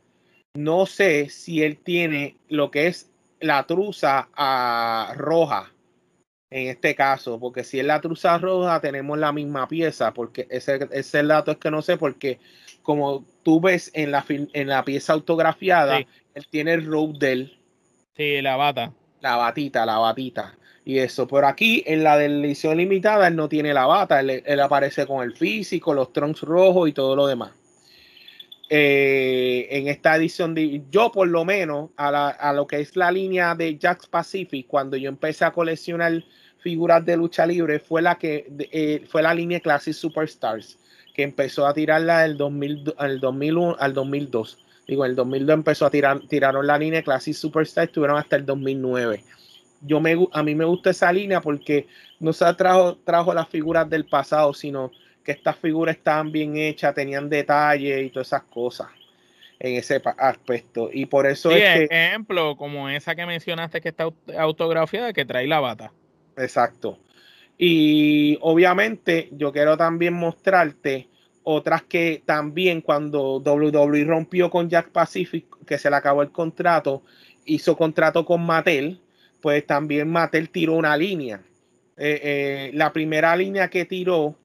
no 0.55 0.87
sé 0.87 1.29
si 1.29 1.63
él 1.63 1.77
tiene 1.77 2.35
lo 2.49 2.69
que 2.69 2.87
es 2.87 3.12
la 3.43 3.65
truza 3.65 4.29
a 4.35 5.13
roja 5.15 5.73
en 6.53 6.67
este 6.67 6.93
caso, 6.93 7.39
porque 7.39 7.63
si 7.63 7.79
es 7.79 7.85
la 7.85 7.99
truza 7.99 8.37
roja 8.37 8.79
tenemos 8.79 9.17
la 9.17 9.31
misma 9.31 9.67
pieza, 9.67 10.13
porque 10.13 10.45
ese, 10.51 10.87
ese 10.91 11.23
dato 11.23 11.49
es 11.49 11.57
que 11.57 11.71
no 11.71 11.81
sé, 11.81 11.97
porque 11.97 12.39
como 12.83 13.25
tú 13.41 13.59
ves 13.59 13.89
en 13.95 14.11
la, 14.11 14.23
en 14.29 14.67
la 14.67 14.85
pieza 14.85 15.13
autografiada, 15.13 15.97
él 15.97 16.47
tiene 16.51 16.73
el 16.73 16.85
robe 16.85 17.17
del. 17.17 17.59
Sí, 18.15 18.39
la 18.43 18.55
bata. 18.55 18.93
La 19.21 19.35
batita, 19.37 19.83
la 19.83 19.97
batita. 19.97 20.55
Y 20.85 20.99
eso, 20.99 21.27
pero 21.27 21.47
aquí 21.47 21.83
en 21.87 22.03
la 22.03 22.17
de 22.17 22.25
edición 22.25 22.77
limitada 22.77 23.29
él 23.29 23.35
no 23.35 23.49
tiene 23.49 23.73
la 23.73 23.87
bata, 23.87 24.19
él, 24.19 24.59
aparece 24.59 25.07
con 25.07 25.23
el 25.23 25.35
físico, 25.35 25.95
los 25.95 26.13
trunks 26.13 26.41
rojos 26.41 26.87
y 26.87 26.93
todo 26.93 27.15
lo 27.15 27.25
demás. 27.25 27.51
Eh, 28.75 29.67
en 29.69 29.87
esta 29.87 30.15
edición 30.15 30.55
de 30.55 30.81
yo 30.89 31.11
por 31.11 31.27
lo 31.27 31.45
menos 31.45 31.91
a, 31.95 32.53
lo 32.55 32.65
que 32.65 32.79
es 32.79 32.95
la 32.95 33.11
línea 33.11 33.53
de 33.53 33.77
Jack 33.77 34.07
Pacific 34.09 34.65
cuando 34.65 34.97
yo 34.97 35.09
empecé 35.09 35.45
a 35.45 35.51
coleccionar 35.51 36.23
figuras 36.57 37.05
de 37.05 37.15
lucha 37.15 37.45
libre 37.45 37.77
fue 37.77 38.01
la 38.01 38.15
que 38.15 38.51
eh, 38.71 39.05
fue 39.07 39.21
la 39.21 39.31
línea 39.35 39.59
Classic 39.59 39.93
Superstars 39.93 40.79
que 41.13 41.21
empezó 41.21 41.67
a 41.67 41.75
tirarla 41.75 42.21
del 42.21 42.35
2000 42.35 42.95
al 42.97 43.19
2001 43.19 43.75
al 43.79 43.93
2002 43.93 44.57
digo 44.87 45.05
el 45.05 45.15
2002 45.15 45.53
empezó 45.53 45.85
a 45.85 45.91
tirar 45.91 46.21
tiraron 46.27 46.65
la 46.65 46.79
línea 46.79 47.03
Classic 47.03 47.35
Superstars 47.35 47.89
estuvieron 47.89 48.17
hasta 48.17 48.37
el 48.37 48.45
2009 48.47 49.23
yo 49.81 49.99
me 49.99 50.17
a 50.31 50.41
mí 50.41 50.55
me 50.55 50.65
gusta 50.65 50.89
esa 50.89 51.13
línea 51.13 51.41
porque 51.41 51.85
no 52.19 52.33
se 52.33 52.51
trajo 52.55 52.97
trajo 53.05 53.35
las 53.35 53.49
figuras 53.49 53.87
del 53.87 54.05
pasado 54.05 54.51
sino 54.51 54.91
que 55.23 55.31
estas 55.31 55.57
figuras 55.57 55.95
estaban 55.95 56.31
bien 56.31 56.57
hechas, 56.57 56.93
tenían 56.93 57.29
detalles 57.29 58.05
y 58.05 58.09
todas 58.09 58.27
esas 58.27 58.43
cosas 58.43 58.87
en 59.59 59.75
ese 59.75 60.01
aspecto. 60.17 60.89
Y 60.91 61.05
por 61.05 61.25
eso 61.25 61.51
es 61.51 61.57
que... 61.57 61.87
ejemplo, 61.89 62.57
como 62.57 62.89
esa 62.89 63.15
que 63.15 63.25
mencionaste 63.25 63.81
que 63.81 63.89
está 63.89 64.09
autografiada, 64.37 65.13
que 65.13 65.25
trae 65.25 65.47
la 65.47 65.59
bata. 65.59 65.91
Exacto. 66.37 66.99
Y 67.57 68.37
obviamente 68.41 69.29
yo 69.31 69.53
quiero 69.53 69.77
también 69.77 70.13
mostrarte 70.13 71.07
otras 71.43 71.83
que 71.83 72.21
también 72.25 72.81
cuando 72.81 73.37
WWE 73.37 74.03
rompió 74.05 74.49
con 74.49 74.69
Jack 74.69 74.89
Pacific, 74.89 75.45
que 75.65 75.77
se 75.77 75.89
le 75.89 75.95
acabó 75.95 76.21
el 76.23 76.31
contrato, 76.31 77.03
hizo 77.45 77.77
contrato 77.77 78.25
con 78.25 78.45
Mattel, 78.45 78.99
pues 79.41 79.65
también 79.65 80.09
Mattel 80.09 80.49
tiró 80.49 80.73
una 80.73 80.95
línea. 80.97 81.41
Eh, 81.95 82.19
eh, 82.23 82.71
la 82.73 82.91
primera 82.91 83.35
línea 83.35 83.69
que 83.69 83.85
tiró 83.85 84.35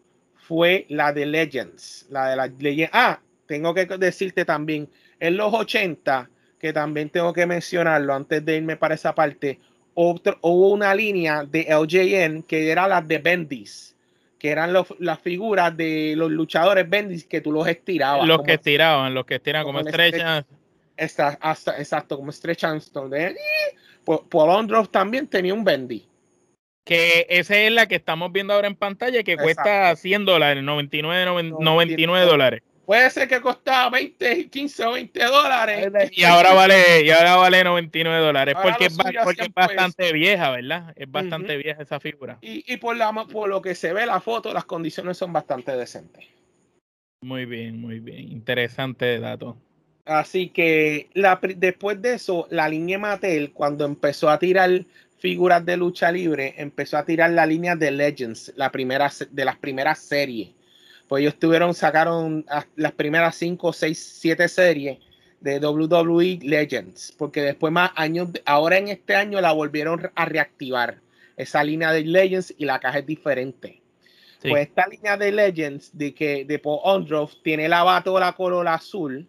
fue 0.48 0.86
la 0.88 1.12
de 1.12 1.26
Legends, 1.26 2.06
la 2.08 2.30
de 2.30 2.36
la 2.36 2.46
Legends. 2.46 2.90
Ah, 2.94 3.20
tengo 3.46 3.74
que 3.74 3.84
decirte 3.84 4.46
también, 4.46 4.88
en 5.20 5.36
los 5.36 5.52
80, 5.52 6.30
que 6.58 6.72
también 6.72 7.10
tengo 7.10 7.34
que 7.34 7.44
mencionarlo 7.44 8.14
antes 8.14 8.42
de 8.42 8.56
irme 8.56 8.76
para 8.76 8.94
esa 8.94 9.14
parte, 9.14 9.60
hubo 9.92 10.68
una 10.70 10.94
línea 10.94 11.44
de 11.44 11.66
LJN 11.68 12.44
que 12.44 12.70
era 12.70 12.88
la 12.88 13.02
de 13.02 13.18
Bendis, 13.18 13.94
que 14.38 14.48
eran 14.48 14.72
las 14.72 15.18
figuras 15.20 15.76
de 15.76 16.14
los 16.16 16.30
luchadores 16.30 16.88
Bendis 16.88 17.26
que 17.26 17.42
tú 17.42 17.52
los 17.52 17.68
estirabas. 17.68 18.26
Los 18.26 18.42
que 18.42 18.54
estiraban, 18.54 19.12
los 19.12 19.26
que 19.26 19.34
estiran 19.34 19.64
como, 19.64 19.80
estrechas. 19.80 20.46
exacto, 20.96 22.16
como 22.16 22.30
estrechan. 22.30 22.80
Paul 24.30 24.88
también 24.90 25.26
tenía 25.26 25.52
un 25.52 25.62
Bendy. 25.62 26.07
Que 26.88 27.26
esa 27.28 27.54
es 27.58 27.70
la 27.70 27.86
que 27.86 27.96
estamos 27.96 28.32
viendo 28.32 28.54
ahora 28.54 28.66
en 28.66 28.74
pantalla, 28.74 29.22
que 29.22 29.36
cuesta 29.36 29.94
100 29.94 30.24
dólares, 30.24 30.64
99, 30.64 31.52
99 31.60 32.24
dólares. 32.24 32.62
Puede 32.86 33.10
ser 33.10 33.28
que 33.28 33.42
costaba 33.42 33.90
20, 33.90 34.48
15 34.48 34.86
o 34.86 34.92
20 34.92 35.24
dólares. 35.24 36.10
Y 36.12 36.24
ahora 36.24 36.54
vale, 36.54 37.04
y 37.04 37.10
ahora 37.10 37.36
vale 37.36 37.62
99 37.62 38.24
dólares. 38.24 38.54
porque, 38.62 38.86
es, 38.86 38.96
porque 39.22 39.42
es, 39.42 39.52
bastante 39.52 40.10
vieja, 40.14 40.50
¿verdad? 40.50 40.94
Es 40.96 41.10
bastante 41.10 41.58
vieja 41.58 41.82
esa 41.82 42.00
figura. 42.00 42.38
Y, 42.40 42.78
por, 42.78 42.96
la, 42.96 43.12
por 43.12 43.50
lo 43.50 43.60
que 43.60 43.74
se 43.74 43.92
ve 43.92 44.06
la 44.06 44.22
foto, 44.22 44.54
las 44.54 44.64
condiciones 44.64 45.18
son 45.18 45.34
bastante 45.34 45.76
decentes. 45.76 46.24
Muy 47.20 47.44
bien, 47.44 47.78
muy 47.78 48.00
bien. 48.00 48.32
Interesante 48.32 49.18
dato. 49.18 49.58
Así 50.06 50.48
que 50.48 51.10
la, 51.12 51.38
después 51.56 52.00
de 52.00 52.14
eso, 52.14 52.48
la 52.48 52.70
línea 52.70 52.98
Mattel, 52.98 53.52
cuando 53.52 53.84
empezó 53.84 54.30
a 54.30 54.38
tirar 54.38 54.86
figuras 55.18 55.64
de 55.64 55.76
lucha 55.76 56.10
libre, 56.10 56.54
empezó 56.56 56.96
a 56.96 57.04
tirar 57.04 57.30
la 57.30 57.46
línea 57.46 57.76
de 57.76 57.90
Legends, 57.90 58.52
la 58.56 58.70
primera 58.70 59.10
de 59.30 59.44
las 59.44 59.56
primeras 59.56 59.98
series 59.98 60.50
pues 61.08 61.22
ellos 61.22 61.38
tuvieron, 61.38 61.74
sacaron 61.74 62.44
las 62.76 62.92
primeras 62.92 63.34
5, 63.36 63.72
6, 63.72 64.18
7 64.20 64.48
series 64.48 64.98
de 65.40 65.58
WWE 65.58 66.40
Legends, 66.42 67.14
porque 67.16 67.40
después 67.40 67.72
más 67.72 67.90
años, 67.94 68.28
ahora 68.44 68.76
en 68.76 68.88
este 68.88 69.14
año 69.14 69.40
la 69.40 69.52
volvieron 69.52 70.10
a 70.14 70.24
reactivar, 70.26 71.00
esa 71.36 71.64
línea 71.64 71.92
de 71.92 72.04
Legends 72.04 72.54
y 72.58 72.64
la 72.64 72.78
caja 72.78 72.98
es 72.98 73.06
diferente. 73.06 73.80
Pues 74.42 74.68
esta 74.68 74.86
línea 74.86 75.16
de 75.16 75.32
Legends 75.32 75.96
de 75.96 76.14
que 76.14 76.44
de 76.44 76.58
Paul 76.58 76.80
Ondroff 76.84 77.34
tiene 77.42 77.68
la 77.68 77.82
batola 77.82 78.32
color 78.34 78.68
azul 78.68 79.28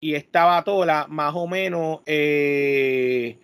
y 0.00 0.14
esta 0.14 0.44
batola 0.44 1.06
más 1.08 1.34
o 1.34 1.46
menos 1.46 2.00
eh, 2.06 3.38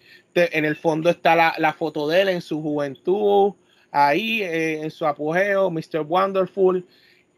en 0.53 0.65
el 0.65 0.77
fondo 0.77 1.11
está 1.11 1.35
la, 1.59 1.73
foto 1.73 2.09
de 2.09 2.23
él 2.23 2.29
en 2.29 2.41
su 2.41 2.61
juventud, 2.63 3.53
ahí 3.91 4.43
eh, 4.43 4.83
en 4.83 4.91
su 4.91 5.07
apogeo, 5.07 5.71
Mr. 5.71 6.01
Wonderful 6.07 6.85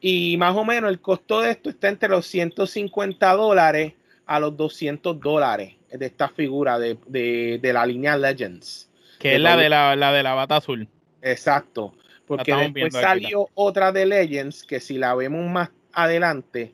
y 0.01 0.37
más 0.39 0.57
o 0.57 0.65
menos 0.65 0.91
el 0.91 1.01
costo 1.01 1.43
de 1.43 1.51
esto 1.51 1.71
está 1.71 1.89
entre 1.89 2.09
los 2.09 2.27
150 2.27 3.33
dólares 3.35 3.93
a 4.27 4.41
los 4.41 4.57
200 4.57 5.21
dólares 5.21 5.75
de 5.93 6.07
esta 6.07 6.29
figura 6.29 6.79
de, 6.79 7.61
la 7.63 7.85
línea 7.85 8.17
Legends. 8.17 8.89
Que 9.19 9.35
es 9.35 9.41
la 9.41 9.57
de 9.57 9.69
la, 9.69 9.95
de 9.95 10.23
la 10.23 10.35
bata 10.35 10.57
azul. 10.57 10.89
Exacto. 11.21 11.93
Porque 12.27 12.55
después 12.55 12.95
salió 12.95 13.49
otra 13.55 13.93
de 13.93 14.07
Legends, 14.07 14.63
que 14.63 14.81
si 14.81 14.97
la 14.97 15.15
vemos 15.15 15.51
más 15.51 15.71
adelante, 15.93 16.73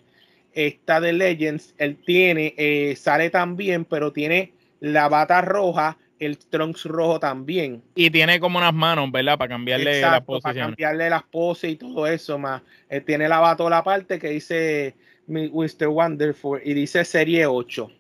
esta 0.53 1.01
de 1.01 1.13
Legends, 1.13 1.75
él 1.79 1.97
tiene, 2.05 2.55
eh, 2.57 2.95
sale 2.97 3.31
también, 3.31 3.85
pero 3.85 4.13
tiene 4.13 4.53
la 4.81 5.09
bata 5.09 5.41
roja 5.41 5.97
el 6.19 6.39
Trunks 6.39 6.85
rojo 6.85 7.21
también. 7.21 7.83
Y 7.95 8.11
tiene 8.11 8.41
como 8.41 8.59
unas 8.59 8.75
manos, 8.75 9.11
¿verdad? 9.13 9.39
Para 9.39 9.51
cambiarle 9.51 10.01
la 10.01 10.21
posición. 10.23 10.55
Para 10.55 10.67
cambiarle 10.67 11.11
las 11.11 11.23
poses 11.25 11.73
y 11.73 11.77
todo 11.77 12.07
eso 12.07 12.39
más. 12.39 12.63
Él 12.89 13.05
tiene 13.05 13.29
la 13.29 13.57
la 13.57 13.85
parte 13.85 14.19
que 14.19 14.31
dice 14.31 14.95
Mr. 15.27 15.89
Wonderful 15.89 16.61
y 16.65 16.75
dice 16.75 17.05
serie 17.05 17.47
8. 17.47 17.91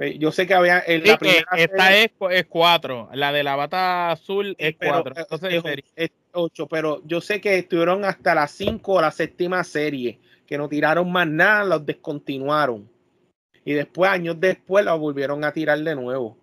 Pues, 0.00 0.18
yo 0.18 0.32
sé 0.32 0.46
que 0.46 0.54
había. 0.54 0.78
esta 0.78 1.94
es, 1.94 2.10
4. 2.48 3.10
La 3.12 3.32
de 3.32 3.42
la 3.42 3.56
bata 3.56 4.10
azul 4.10 4.54
es 4.58 4.76
4. 4.76 5.12
Entonces 5.14 5.62
es, 5.94 6.10
8. 6.32 6.66
Pero 6.68 7.02
yo 7.04 7.20
sé 7.20 7.40
que 7.40 7.58
estuvieron 7.58 8.04
hasta 8.06 8.34
la 8.34 8.46
5 8.46 8.92
o 8.92 9.00
la 9.00 9.10
séptima 9.10 9.62
serie. 9.62 10.18
Que 10.46 10.56
no 10.56 10.68
tiraron 10.68 11.12
más 11.12 11.28
nada, 11.28 11.64
los 11.64 11.84
descontinuaron. 11.84 12.88
Y 13.62 13.74
después, 13.74 14.10
años 14.10 14.40
después, 14.40 14.84
los 14.84 14.98
volvieron 14.98 15.44
a 15.44 15.52
tirar 15.52 15.78
de 15.78 15.94
nuevo. 15.94 16.39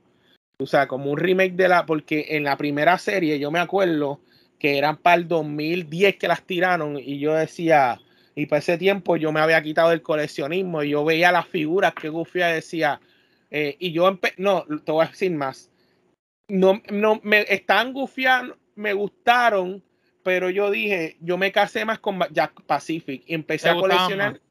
O 0.59 0.65
sea, 0.65 0.87
como 0.87 1.11
un 1.11 1.19
remake 1.19 1.53
de 1.53 1.67
la, 1.67 1.85
porque 1.85 2.25
en 2.29 2.43
la 2.43 2.57
primera 2.57 2.97
serie 2.97 3.37
yo 3.37 3.51
me 3.51 3.59
acuerdo 3.59 4.21
que 4.57 4.79
eran 4.79 4.97
para 4.97 5.17
el 5.17 5.27
2010 5.27 6.15
que 6.15 6.27
las 6.27 6.41
tiraron 6.41 6.97
y 6.97 7.19
yo 7.19 7.35
decía, 7.35 8.01
y 8.33 8.47
para 8.47 8.57
ese 8.57 8.79
tiempo 8.79 9.17
yo 9.17 9.31
me 9.31 9.39
había 9.39 9.61
quitado 9.61 9.91
el 9.91 10.01
coleccionismo 10.01 10.81
y 10.81 10.89
yo 10.89 11.05
veía 11.05 11.31
las 11.31 11.47
figuras 11.47 11.93
que 11.93 12.09
Gufia 12.09 12.47
decía, 12.47 12.99
eh, 13.51 13.75
y 13.77 13.91
yo, 13.91 14.19
no, 14.37 14.65
te 14.83 14.91
voy 14.91 15.05
a 15.05 15.09
decir 15.09 15.31
más, 15.31 15.69
no, 16.47 16.81
no, 16.89 17.19
me 17.23 17.41
están 17.41 17.93
gufiando, 17.93 18.57
me 18.73 18.93
gustaron, 18.93 19.83
pero 20.23 20.49
yo 20.49 20.71
dije, 20.71 21.17
yo 21.21 21.37
me 21.37 21.51
casé 21.51 21.85
más 21.85 21.99
con 21.99 22.19
Jack 22.31 22.63
Pacific 22.63 23.21
y 23.27 23.35
empecé 23.35 23.69
a 23.69 23.75
coleccionar 23.75 24.41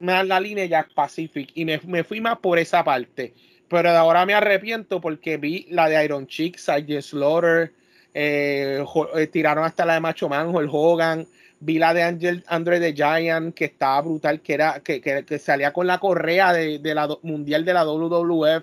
más? 0.00 0.26
la 0.26 0.40
línea 0.40 0.66
Jack 0.66 0.92
Pacific 0.92 1.52
y 1.54 1.64
me, 1.64 1.80
me 1.86 2.02
fui 2.02 2.20
más 2.20 2.38
por 2.38 2.58
esa 2.58 2.82
parte 2.82 3.32
pero 3.72 3.88
ahora 3.88 4.26
me 4.26 4.34
arrepiento 4.34 5.00
porque 5.00 5.38
vi 5.38 5.66
la 5.70 5.88
de 5.88 6.04
Iron 6.04 6.26
Chick, 6.26 6.58
Sage 6.58 7.00
Slaughter, 7.00 7.72
eh, 8.12 8.84
eh, 9.16 9.26
tiraron 9.28 9.64
hasta 9.64 9.86
la 9.86 9.94
de 9.94 10.00
Macho 10.00 10.28
Man, 10.28 10.54
el 10.54 10.68
Hogan, 10.70 11.26
vi 11.58 11.78
la 11.78 11.94
de 11.94 12.02
Angel 12.02 12.44
Andre 12.48 12.78
the 12.80 12.92
Giant, 12.92 13.54
que 13.54 13.64
estaba 13.64 14.02
brutal, 14.02 14.42
que 14.42 14.52
era, 14.52 14.80
que, 14.80 15.00
que, 15.00 15.38
salía 15.38 15.72
con 15.72 15.86
la 15.86 15.98
correa 15.98 16.52
de, 16.52 16.80
la 16.94 17.08
mundial 17.22 17.64
de 17.64 17.72
la 17.72 17.86
WWF, 17.86 18.62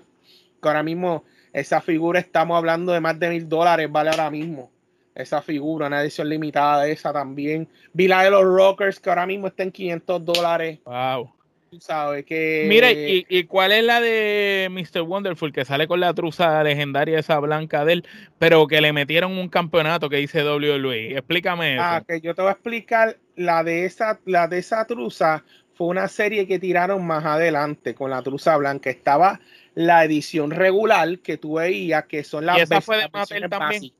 que 0.62 0.68
ahora 0.68 0.84
mismo 0.84 1.24
esa 1.52 1.80
figura 1.80 2.20
estamos 2.20 2.56
hablando 2.56 2.92
de 2.92 3.00
más 3.00 3.18
de 3.18 3.30
mil 3.30 3.48
dólares, 3.48 3.90
vale 3.90 4.10
ahora 4.10 4.30
mismo. 4.30 4.70
Esa 5.12 5.42
figura, 5.42 5.88
una 5.88 6.02
edición 6.02 6.28
limitada 6.28 6.84
de 6.84 6.92
esa 6.92 7.12
también. 7.12 7.68
Vi 7.92 8.06
la 8.06 8.22
de 8.22 8.30
los 8.30 8.44
Rockers, 8.44 9.00
que 9.00 9.10
ahora 9.10 9.26
mismo 9.26 9.48
está 9.48 9.64
en 9.64 9.72
500 9.72 10.24
dólares. 10.24 10.78
Wow 10.84 11.39
sabes 11.78 12.24
que. 12.24 12.66
Mira, 12.68 12.90
¿y, 12.92 13.44
cuál 13.44 13.72
es 13.72 13.84
la 13.84 14.00
de 14.00 14.68
Mr. 14.70 15.02
Wonderful 15.02 15.52
que 15.52 15.64
sale 15.64 15.86
con 15.86 16.00
la 16.00 16.12
truza 16.14 16.62
legendaria 16.64 17.18
esa 17.18 17.38
blanca 17.38 17.84
de 17.84 17.94
él, 17.94 18.04
pero 18.38 18.66
que 18.66 18.80
le 18.80 18.92
metieron 18.92 19.32
un 19.38 19.48
campeonato 19.48 20.08
que 20.08 20.16
dice 20.16 20.42
WWE? 20.42 21.16
Explícame 21.16 21.74
eso. 21.74 21.82
Ah, 21.84 22.02
que 22.06 22.20
yo 22.20 22.34
te 22.34 22.42
voy 22.42 22.48
a 22.48 22.52
explicar. 22.52 23.16
La 23.36 23.64
de 23.64 23.86
esa, 23.86 24.20
la 24.26 24.48
de 24.48 24.58
esa 24.58 24.84
truza 24.86 25.44
fue 25.74 25.86
una 25.86 26.08
serie 26.08 26.46
que 26.46 26.58
tiraron 26.58 27.06
más 27.06 27.24
adelante 27.24 27.94
con 27.94 28.10
la 28.10 28.22
truza 28.22 28.56
blanca. 28.58 28.90
Estaba 28.90 29.40
la 29.74 30.04
edición 30.04 30.50
regular 30.50 31.20
que 31.20 31.38
tú 31.38 31.54
veías, 31.54 32.04
que 32.04 32.22
son 32.24 32.46
las. 32.46 32.58
¿Y 32.58 32.60
esa 32.62 32.80
fue 32.80 32.98
de 32.98 33.08
Mattel 33.10 33.48
también? 33.48 33.92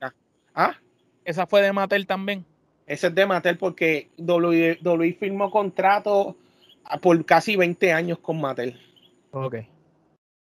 ¿Ah? 0.53 0.75
¿Esa 1.25 1.47
fue 1.47 1.61
de 1.61 1.73
Mattel 1.73 2.05
también? 2.05 2.45
Esa 2.85 3.07
es 3.07 3.15
de 3.15 3.25
Mattel 3.25 3.57
porque 3.57 4.09
WWE 4.17 5.17
firmó 5.19 5.49
contrato 5.49 6.35
por 7.01 7.25
casi 7.25 7.55
20 7.55 7.93
años 7.93 8.19
con 8.19 8.39
Mattel. 8.39 8.79
Ok. 9.31 9.55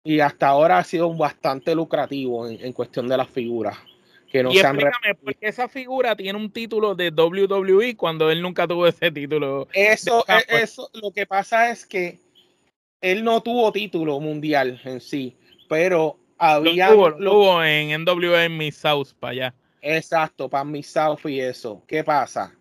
Y 0.04 0.20
hasta 0.20 0.48
ahora 0.48 0.80
ha 0.80 0.84
sido 0.84 1.14
bastante 1.14 1.74
lucrativo 1.74 2.48
en, 2.48 2.74
cuestión 2.74 3.08
de 3.08 3.18
las 3.18 3.30
figuras. 3.30 3.78
Que 4.30 4.44
no 4.44 4.52
y 4.52 4.58
explícame, 4.58 5.16
¿por 5.16 5.36
qué 5.36 5.48
esa 5.48 5.70
figura 5.70 6.16
tiene 6.16 6.38
un 6.38 6.52
título 6.52 6.96
de 6.96 7.10
WWE 7.10 7.96
cuando 7.96 8.30
él 8.32 8.42
nunca 8.42 8.68
tuvo 8.68 8.88
ese 8.88 9.12
título? 9.12 9.68
Eso, 9.74 10.26
eso, 10.48 10.90
lo 10.94 11.12
que 11.12 11.26
pasa 11.26 11.70
es 11.70 11.86
que 11.86 12.20
él 13.00 13.24
no 13.24 13.42
tuvo 13.42 13.72
título 13.72 14.20
mundial 14.20 14.82
en 14.84 15.00
sí, 15.00 15.38
pero 15.70 16.18
había... 16.38 16.90
Lo 16.90 17.16
tuvo, 17.16 17.64
en 17.64 18.04
NWA 18.04 18.46
en 18.46 18.58
Miss 18.58 18.78
South 18.78 19.10
para 19.20 19.32
allá. 19.32 19.56
Exacto, 19.82 20.50
para 20.50 20.64
Miss 20.64 20.88
South 20.88 21.26
y 21.26 21.40
eso. 21.40 21.84
¿Qué 21.88 22.04
pasa? 22.04 22.54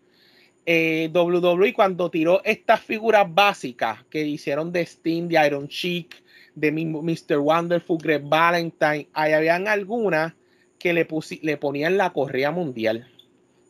Eh, 0.67 1.11
WWE 1.13 1.75
cuando 1.75 2.11
tiró 2.11 2.43
estas 2.45 2.81
figuras 2.81 3.27
básicas 3.29 4.05
que 4.05 4.25
hicieron 4.25 4.73
de 4.73 4.83
Sting, 4.83 5.29
de 5.29 5.47
Iron 5.47 5.67
Sheik, 5.67 6.23
de 6.55 6.71
Mr. 6.71 7.39
Wonderful, 7.39 7.99
Greg 7.99 8.23
Valentine, 8.25 9.09
ahí 9.13 9.33
habían 9.33 9.69
algunas 9.69 10.35
que 10.79 10.93
le, 10.93 11.07
le 11.43 11.57
ponían 11.57 11.97
la 11.97 12.13
correa 12.13 12.51
mundial. 12.51 13.09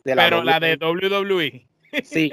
Pero 0.03 0.43
la 0.43 0.59
de 0.59 0.75
WWE. 0.75 1.67
Sí. 2.03 2.31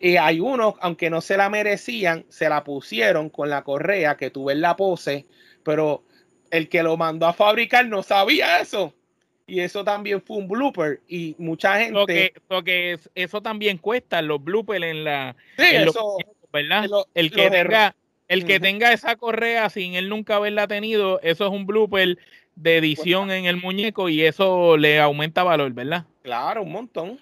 Y 0.00 0.16
hay 0.16 0.38
unos, 0.38 0.74
aunque 0.80 1.10
no 1.10 1.20
se 1.20 1.36
la 1.36 1.48
merecían, 1.48 2.24
se 2.28 2.48
la 2.48 2.62
pusieron 2.62 3.30
con 3.30 3.50
la 3.50 3.64
correa 3.64 4.16
que 4.16 4.30
tuve 4.30 4.52
en 4.52 4.60
la 4.60 4.76
pose, 4.76 5.26
pero 5.64 6.04
el 6.50 6.68
que 6.68 6.82
lo 6.82 6.96
mandó 6.96 7.26
a 7.26 7.32
fabricar 7.32 7.86
no 7.86 8.02
sabía 8.02 8.60
eso. 8.60 8.94
Y 9.48 9.60
eso 9.60 9.82
también 9.82 10.22
fue 10.22 10.36
un 10.36 10.46
blooper. 10.46 11.00
Y 11.08 11.34
mucha 11.38 11.80
gente. 11.80 12.34
Porque, 12.46 12.98
eso 13.14 13.40
también 13.42 13.78
cuesta, 13.78 14.22
los 14.22 14.44
bloopers 14.44 14.84
en 14.84 15.04
la. 15.04 15.34
Sí, 15.56 15.64
eso, 15.72 16.18
¿verdad? 16.52 16.86
el 17.14 17.32
que 17.32 17.50
tenga. 17.50 17.96
El 18.28 18.44
que 18.44 18.60
tenga 18.60 18.92
esa 18.92 19.16
correa 19.16 19.70
sin 19.70 19.94
él 19.94 20.10
nunca 20.10 20.36
haberla 20.36 20.68
tenido, 20.68 21.18
eso 21.22 21.46
es 21.46 21.50
un 21.50 21.64
blooper 21.64 22.18
de 22.56 22.76
edición 22.76 23.30
en 23.30 23.46
el 23.46 23.56
muñeco 23.56 24.10
y 24.10 24.22
eso 24.22 24.76
le 24.76 25.00
aumenta 25.00 25.44
valor, 25.44 25.72
¿verdad? 25.72 26.04
Claro, 26.22 26.62
un 26.62 26.72
montón. 26.72 27.18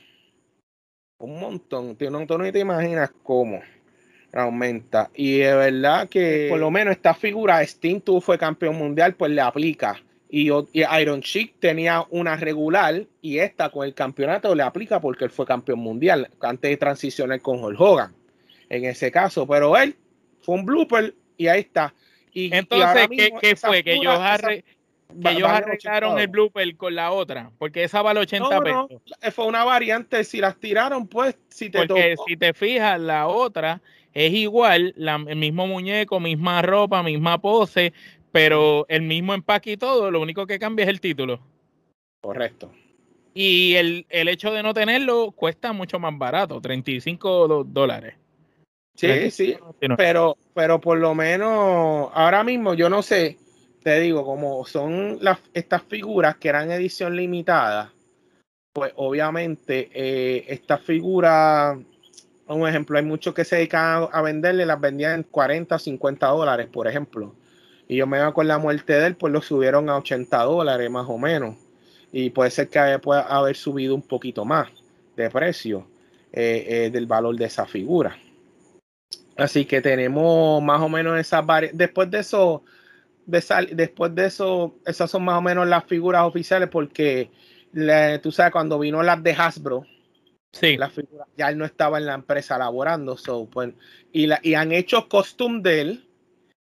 Un 1.19 1.39
montón. 1.39 1.95
Tú 1.95 2.11
no, 2.11 2.27
te 2.27 2.59
imaginas 2.59 3.13
cómo 3.23 3.61
aumenta. 4.33 5.11
Y 5.15 5.39
de 5.39 5.55
verdad 5.55 6.09
que 6.09 6.49
por 6.51 6.59
lo 6.59 6.73
menos 6.73 6.97
esta 6.97 7.15
figura, 7.15 7.65
Steam 7.65 8.01
tú 8.01 8.21
fue 8.21 8.37
campeón 8.37 8.77
mundial, 8.77 9.15
pues 9.15 9.31
le 9.31 9.41
aplica. 9.41 10.03
Y, 10.29 10.51
Iron 11.01 11.23
Chic 11.23 11.55
tenía 11.61 12.05
una 12.11 12.37
regular 12.37 13.05
y 13.23 13.39
esta 13.39 13.71
con 13.71 13.87
el 13.87 13.95
campeonato 13.95 14.55
le 14.55 14.63
aplica 14.63 15.01
porque 15.01 15.25
él 15.25 15.31
fue 15.31 15.47
campeón 15.47 15.79
mundial 15.79 16.29
antes 16.41 16.71
de 16.71 16.77
transicionar 16.77 17.41
con 17.41 17.63
Hulk 17.63 17.81
Hogan. 17.81 18.15
En 18.69 18.85
ese 18.85 19.13
caso, 19.13 19.47
pero 19.47 19.77
él 19.77 19.97
fue 20.41 20.57
un 20.57 20.65
blooper 20.65 21.15
y 21.37 21.47
ahí 21.47 21.61
está. 21.61 21.95
Y, 22.33 22.55
Entonces, 22.55 23.09
¿qué, 23.41 23.57
fue? 23.57 23.83
Que 23.83 23.95
ellos, 23.95 24.19
arreglaron 25.49 26.19
el 26.19 26.29
blooper 26.29 26.77
con 26.77 26.95
la 26.95 27.13
otra, 27.13 27.51
porque 27.59 27.85
esa 27.85 28.03
vale 28.03 28.21
80 28.21 28.61
pesos. 28.61 28.89
fue 29.33 29.47
una 29.47 29.65
variante, 29.65 30.25
si 30.25 30.39
las 30.39 30.59
tiraron, 30.59 31.07
pues, 31.07 31.37
si 31.49 31.71
te 31.71 31.87
Porque 31.87 32.17
si 32.27 32.37
te 32.37 32.53
fijas, 32.53 33.01
la 33.01 33.29
otra 33.29 33.81
es 34.17 34.33
igual, 34.33 34.95
el 34.97 35.37
mismo 35.37 35.67
muñeco, 35.67 36.21
misma 36.21 36.63
ropa, 36.63 37.03
misma 37.03 37.39
pose, 37.39 37.93
pero 38.37 38.85
el 38.91 39.01
mismo 39.01 39.33
empaque 39.33 39.73
y 39.73 39.77
todo, 39.79 40.11
lo 40.11 40.21
único 40.21 40.47
que 40.47 40.59
cambia 40.59 40.83
es 40.83 40.91
el 40.91 41.01
título. 41.01 41.41
Correcto. 42.21 42.71
Y 43.33 43.77
el, 43.77 44.05
el 44.11 44.29
hecho 44.29 44.53
de 44.53 44.63
no 44.63 44.75
tenerlo 44.75 45.31
cuesta 45.31 45.73
mucho 45.73 45.99
más 45.99 46.19
barato, 46.19 46.61
35 46.61 47.65
dólares. 47.65 48.17
Sí, 48.95 49.31
sí, 49.31 49.57
pero, 49.97 50.37
pero 50.53 50.79
por 50.83 50.99
lo 50.99 51.15
menos 51.15 52.11
ahora 52.13 52.45
mismo 52.45 52.75
yo 52.75 52.91
no 52.91 53.01
sé, 53.01 53.39
te 53.83 54.01
digo, 54.01 54.23
como 54.27 54.67
son 54.67 55.17
las, 55.23 55.39
estas 55.55 55.83
figuras 55.85 56.37
que 56.37 56.51
eran 56.51 56.71
edición 56.71 57.17
limitada, 57.17 57.95
pues 58.75 58.93
obviamente 58.97 59.89
eh, 59.95 60.45
estas 60.49 60.83
figuras, 60.83 61.79
un 62.49 62.69
ejemplo, 62.69 62.99
hay 62.99 63.05
muchos 63.07 63.33
que 63.33 63.47
se 63.47 63.57
dedican 63.57 64.09
a, 64.13 64.21
venderle, 64.21 64.67
las 64.67 64.79
vendían 64.79 65.15
en 65.15 65.23
40 65.23 65.75
o 65.75 65.79
50 65.79 66.27
dólares, 66.27 66.67
por 66.71 66.87
ejemplo. 66.87 67.35
Y 67.89 67.97
yo 67.97 68.07
me 68.07 68.19
veo 68.19 68.35
con 68.35 68.49
la 68.49 68.59
muerte 68.59 68.95
de 68.95 69.07
él, 69.07 69.17
pues 69.17 69.33
lo 69.33 69.41
subieron 69.41 69.89
a 69.89 69.97
80 69.97 70.43
dólares 70.43 70.91
más 70.91 71.07
o 71.09 71.19
menos. 71.19 71.57
Y 72.13 72.31
puede 72.31 72.51
ser 72.51 72.69
que 72.69 72.99
pueda 73.01 73.23
haber 73.23 73.57
subido 73.57 73.95
un 73.95 74.03
poquito 74.03 74.45
más 74.45 74.69
de 75.17 75.31
precio 75.31 75.87
eh, 76.33 76.67
eh, 76.69 76.91
del 76.91 77.07
valor 77.07 77.37
de 77.37 77.47
esa 77.47 77.67
figura. 77.67 78.17
Así 79.37 79.65
que 79.65 79.81
tenemos 79.81 80.63
más 80.63 80.81
o 80.81 80.89
menos 80.89 81.19
esas 81.19 81.45
varias. 81.45 81.77
Después 81.77 82.11
de 82.11 82.21
eso, 82.21 82.63
después 83.27 84.15
de 84.15 84.27
eso, 84.27 84.75
esas 84.87 85.11
son 85.11 85.25
más 85.25 85.39
o 85.39 85.43
menos 85.43 85.67
las 85.67 85.85
figuras 85.85 86.23
oficiales 86.23 86.69
porque 86.69 87.31
tú 88.23 88.33
sabes, 88.33 88.53
cuando 88.53 88.79
vino 88.79 89.03
las 89.03 89.23
de 89.23 89.33
Hasbro, 89.33 89.85
sí. 90.53 90.77
las 90.77 90.93
figuras, 90.93 91.29
ya 91.37 91.51
él 91.51 91.59
no 91.59 91.65
estaba 91.65 91.99
en 91.99 92.07
la 92.07 92.15
empresa 92.15 92.57
laborando. 92.57 93.17
So, 93.17 93.47
pues, 93.47 93.75
y, 94.13 94.27
la, 94.27 94.41
y 94.43 94.55
han 94.55 94.73
hecho 94.73 95.09
costume 95.09 95.61
de 95.63 95.81
él. 95.81 96.06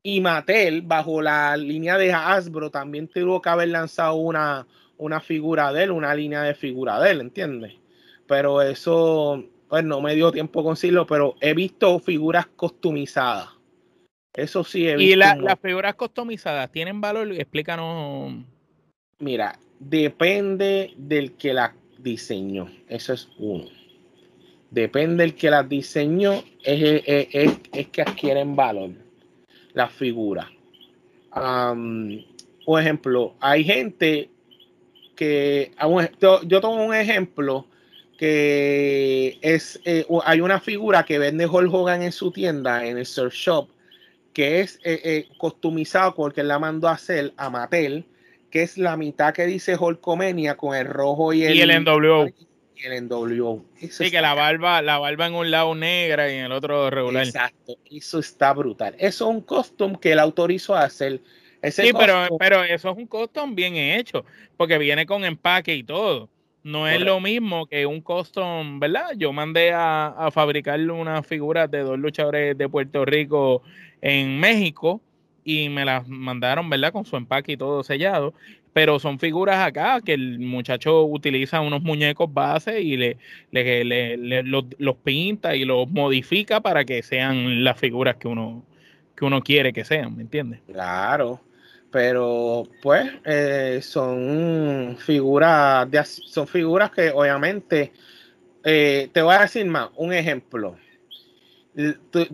Y 0.08 0.22
Mattel, 0.22 0.84
bajo 0.84 1.20
la 1.20 1.58
línea 1.58 1.98
de 1.98 2.14
Hasbro, 2.14 2.70
también 2.70 3.08
tuvo 3.08 3.42
que 3.42 3.50
haber 3.50 3.70
lanzado 3.70 4.14
una, 4.14 4.68
una 4.98 5.20
figura 5.20 5.74
de 5.74 5.86
él, 5.86 5.90
una 5.90 6.14
línea 6.14 6.44
de 6.44 6.54
figura 6.54 7.00
de 7.00 7.10
él, 7.10 7.22
¿entiendes? 7.22 7.74
Pero 8.28 8.62
eso, 8.62 9.44
pues 9.68 9.84
no 9.84 10.02
me 10.02 10.14
dio 10.14 10.32
tiempo 10.32 10.64
conseguirlo, 10.64 11.08
pero 11.08 11.34
he 11.42 11.56
visto 11.56 11.98
figuras 11.98 12.46
customizadas. 12.46 13.50
Eso 14.32 14.64
sí 14.64 14.88
he 14.88 14.96
visto. 14.96 15.12
¿Y 15.12 15.16
las 15.16 15.60
figuras 15.60 15.96
customizadas 15.96 16.72
tienen 16.72 17.02
valor? 17.02 17.32
Explícanos. 17.32 18.44
Mira, 19.18 19.58
depende 19.80 20.94
del 20.98 21.32
que 21.32 21.52
las 21.52 21.72
diseñó. 21.98 22.70
Eso 22.88 23.14
es 23.14 23.28
uno. 23.40 23.66
Depende 24.70 25.24
del 25.24 25.34
que 25.34 25.50
las 25.50 25.68
diseñó, 25.68 26.44
es, 26.64 27.02
es, 27.08 27.88
que 27.88 28.04
adquieren 28.04 28.56
valor 28.56 29.05
las 29.76 29.92
figuras. 29.92 30.48
por 32.66 32.82
ejemplo, 32.82 33.36
hay 33.40 33.64
gente 33.64 34.30
que. 35.16 35.72
Yo 36.20 36.62
tomo 36.62 36.84
un 36.84 36.96
ejemplo 36.96 37.68
que 38.18 39.38
es 39.42 39.80
eh, 39.84 40.06
hay 40.24 40.40
una 40.40 40.60
figura 40.62 41.04
que 41.04 41.20
vende 41.20 41.46
Hulk 41.46 41.74
Hogan 41.74 42.02
en 42.02 42.12
su 42.12 42.32
tienda, 42.32 42.86
en 42.86 42.98
el 42.98 43.06
surf 43.06 43.34
shop, 43.34 43.68
que 44.34 44.62
es 44.62 44.80
eh, 44.84 45.02
eh, 45.04 45.28
customizado 45.38 46.16
porque 46.16 46.42
él 46.42 46.48
la 46.48 46.58
mandó 46.58 46.88
a 46.88 46.94
hacer 46.94 47.34
a 47.36 47.50
Mattel, 47.50 48.06
que 48.50 48.64
es 48.64 48.78
la 48.78 48.96
mitad 48.96 49.34
que 49.34 49.46
dice 49.46 49.76
Hulkomania 49.76 50.56
con 50.56 50.76
el 50.78 50.86
rojo 50.86 51.34
y 51.34 51.44
el, 51.44 51.56
y 51.56 51.62
el 51.62 51.84
NWO. 51.84 52.28
Y 52.28 52.34
el 52.84 53.08
NWO. 53.08 53.66
sí, 53.90 54.12
que 54.12 54.22
la 54.22 54.34
barba, 54.34 54.82
la 54.82 54.98
barba 54.98 55.28
en 55.28 55.36
un 55.36 55.52
lado 55.52 55.76
negra 55.76 56.32
y 56.32 56.36
en 56.36 56.46
el 56.46 56.52
otro 56.52 56.90
regular. 56.90 57.26
Exacto, 57.26 57.78
eso 57.90 58.20
está 58.20 58.54
brutal. 58.54 58.96
Eso 58.98 59.30
es 59.30 59.36
un 59.36 59.42
custom 59.42 59.96
que 59.96 60.12
él 60.12 60.20
autorizó 60.20 60.76
a 60.76 60.84
hacer. 60.84 61.22
sí, 61.64 61.92
pero, 61.98 62.28
pero 62.38 62.64
eso 62.64 62.92
es 62.92 62.98
un 62.98 63.08
custom 63.08 63.56
bien 63.56 63.76
hecho, 63.76 64.26
porque 64.58 64.78
viene 64.78 65.06
con 65.06 65.24
empaque 65.26 65.76
y 65.76 65.84
todo. 65.84 66.30
No 66.64 66.88
es 66.88 67.00
lo 67.00 67.20
mismo 67.20 67.68
que 67.68 67.86
un 67.86 68.02
custom, 68.02 68.80
¿verdad? 68.80 69.12
Yo 69.16 69.32
mandé 69.32 69.72
a, 69.72 70.08
a 70.08 70.32
fabricarle 70.32 70.92
unas 70.92 71.26
figuras 71.28 71.70
de 71.70 71.82
dos 71.82 72.00
luchadores 72.00 72.58
de 72.58 72.68
Puerto 72.68 73.06
Rico 73.06 73.62
en 74.02 74.40
México 74.40 75.00
y 75.44 75.70
me 75.70 75.86
las 75.86 76.08
mandaron, 76.08 76.70
¿verdad? 76.70 76.92
Con 76.92 77.06
su 77.06 77.16
empaque 77.16 77.54
y 77.54 77.58
todo 77.58 77.84
sellado. 77.84 78.34
Pero 78.76 79.00
son 79.00 79.20
figuras 79.20 79.66
acá 79.66 80.02
que 80.02 80.14
el 80.14 80.38
muchacho 80.38 81.06
utiliza 81.06 81.62
unos 81.62 81.82
muñecos 81.82 82.34
base 82.34 82.82
y 82.82 82.98
le, 82.98 83.18
le, 83.52 84.44
los, 84.44 84.66
los, 84.78 84.98
pinta 84.98 85.56
y 85.56 85.64
los 85.64 85.90
modifica 85.90 86.60
para 86.60 86.84
que 86.84 87.02
sean 87.02 87.64
las 87.64 87.80
figuras 87.80 88.18
que 88.18 88.28
uno, 88.28 88.66
que 89.16 89.24
uno 89.24 89.42
quiere 89.42 89.72
que 89.72 89.86
sean, 89.86 90.18
¿me 90.18 90.24
entiendes? 90.24 90.60
Claro 90.68 91.40
pero 91.96 92.64
pues 92.82 93.10
eh, 93.24 93.80
son 93.82 94.98
figuras 95.00 95.90
de, 95.90 96.04
son 96.04 96.46
figuras 96.46 96.92
que 96.92 97.10
obviamente 97.10 97.94
eh, 98.66 99.08
te 99.14 99.22
voy 99.22 99.34
a 99.34 99.44
decir 99.44 99.66
más 99.66 99.92
un 99.96 100.12
ejemplo 100.12 100.76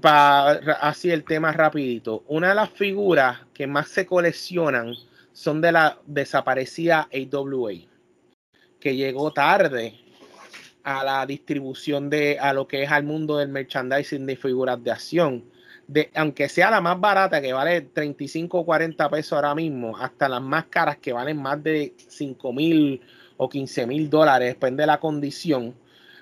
para 0.01 0.53
así 0.81 1.11
el 1.11 1.23
tema 1.23 1.51
rapidito 1.51 2.23
una 2.27 2.49
de 2.49 2.55
las 2.55 2.71
figuras 2.71 3.41
que 3.53 3.67
más 3.67 3.87
se 3.89 4.07
coleccionan 4.07 4.95
son 5.41 5.61
de 5.61 5.71
la 5.71 5.99
desaparecida 6.05 7.09
AWA 7.11 7.71
que 8.79 8.95
llegó 8.95 9.31
tarde 9.31 9.95
a 10.83 11.03
la 11.03 11.25
distribución 11.25 12.09
de 12.09 12.39
a 12.39 12.53
lo 12.53 12.67
que 12.67 12.83
es 12.83 12.91
al 12.91 13.03
mundo 13.03 13.37
del 13.37 13.49
merchandising 13.49 14.25
de 14.25 14.35
figuras 14.35 14.83
de 14.83 14.91
acción 14.91 15.51
aunque 16.15 16.49
sea 16.49 16.71
la 16.71 16.81
más 16.81 16.99
barata, 16.99 17.41
que 17.41 17.53
vale 17.53 17.81
35 17.81 18.59
o 18.59 18.65
40 18.65 19.09
pesos 19.09 19.33
ahora 19.33 19.55
mismo, 19.55 19.97
hasta 19.97 20.29
las 20.29 20.41
más 20.41 20.65
caras 20.65 20.97
que 20.97 21.11
valen 21.13 21.41
más 21.41 21.61
de 21.63 21.93
5 22.07 22.53
mil 22.53 23.01
o 23.37 23.49
15 23.49 23.87
mil 23.87 24.09
dólares, 24.09 24.53
depende 24.53 24.83
de 24.83 24.87
la 24.87 24.99
condición. 24.99 25.75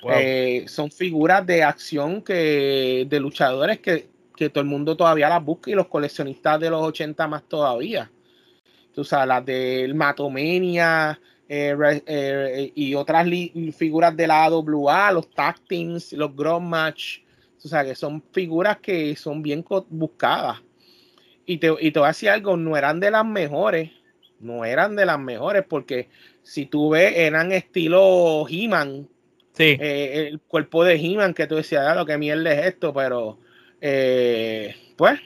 Eh, 0.10 0.64
son 0.68 0.90
figuras 0.92 1.46
de 1.46 1.62
acción 1.62 2.22
que 2.22 3.06
de 3.10 3.20
luchadores 3.20 3.80
que, 3.80 4.08
todo 4.50 4.62
el 4.62 4.68
mundo 4.68 4.96
todavía 4.96 5.28
las 5.28 5.44
busca 5.44 5.70
y 5.70 5.74
los 5.74 5.88
coleccionistas 5.88 6.62
de 6.62 6.70
los 6.70 6.82
80 6.82 7.28
más 7.28 7.44
todavía. 7.44 8.10
Tú 8.94 9.04
sabes, 9.04 9.28
las 9.28 9.46
del 9.46 9.96
Matomania 9.96 11.20
eh, 11.48 11.76
eh, 12.06 12.72
y 12.76 12.94
otras 12.96 13.28
figuras 13.76 14.16
de 14.16 14.28
la 14.28 14.46
AWA, 14.46 15.12
los 15.12 15.30
Tag 15.32 15.60
Teams, 15.68 16.14
los 16.14 16.36
Ground 16.36 16.68
Match 16.68 17.20
o 17.64 17.68
sea, 17.68 17.84
que 17.84 17.96
son 17.96 18.24
figuras 18.32 18.78
que 18.78 19.16
son 19.16 19.42
bien 19.42 19.66
buscadas. 19.90 20.62
Y 21.46 21.58
te, 21.58 21.74
y 21.80 21.92
te 21.92 22.00
voy 22.00 22.06
a 22.06 22.10
decir 22.10 22.30
algo, 22.30 22.56
no 22.56 22.78
eran 22.78 23.00
de 23.00 23.12
las 23.12 23.26
mejores, 23.26 23.92
no 24.40 24.64
eran 24.64 24.96
de 24.96 25.06
las 25.06 25.20
mejores, 25.20 25.66
porque 25.68 26.10
si 26.44 26.68
tú 26.68 26.92
ves, 26.92 27.14
eran 27.18 27.52
estilo 27.52 28.46
He-Man. 28.48 29.10
Sí. 29.54 29.78
Eh, 29.80 30.30
el 30.30 30.40
cuerpo 30.40 30.84
de 30.84 30.96
He-Man, 30.96 31.34
que 31.34 31.48
tú 31.48 31.56
decías, 31.56 31.86
ah, 31.86 31.96
lo 31.96 32.06
que 32.06 32.18
mierda 32.18 32.54
es 32.54 32.68
esto, 32.68 32.94
pero 32.94 33.40
pues 34.96 35.20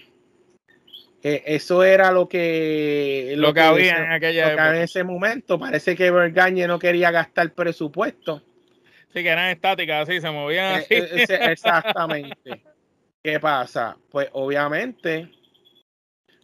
eh, 1.24 1.44
eso 1.46 1.84
era 1.84 2.12
lo 2.12 2.28
que 2.28 3.34
lo, 3.38 3.54
que, 3.54 3.62
había 3.62 4.04
en 4.04 4.12
aquella 4.12 4.76
en 4.76 4.82
ese 4.82 5.04
momento. 5.04 5.58
Parece 5.58 5.96
que 5.96 6.12
Bergañe 6.12 6.68
no 6.68 6.78
quería 6.78 7.12
gastar 7.12 7.54
presupuesto 7.54 8.44
Sí, 9.14 9.22
que 9.22 9.30
eran 9.30 9.52
estáticas, 9.52 10.10
así, 10.10 10.20
se 10.20 10.32
movían 10.32 10.80
así. 10.80 10.88
Eh, 10.90 11.26
eh, 11.30 11.40
exactamente. 11.52 12.64
¿Qué 13.22 13.40
pasa? 13.40 13.96
Pues 14.10 14.28
obviamente, 14.34 15.32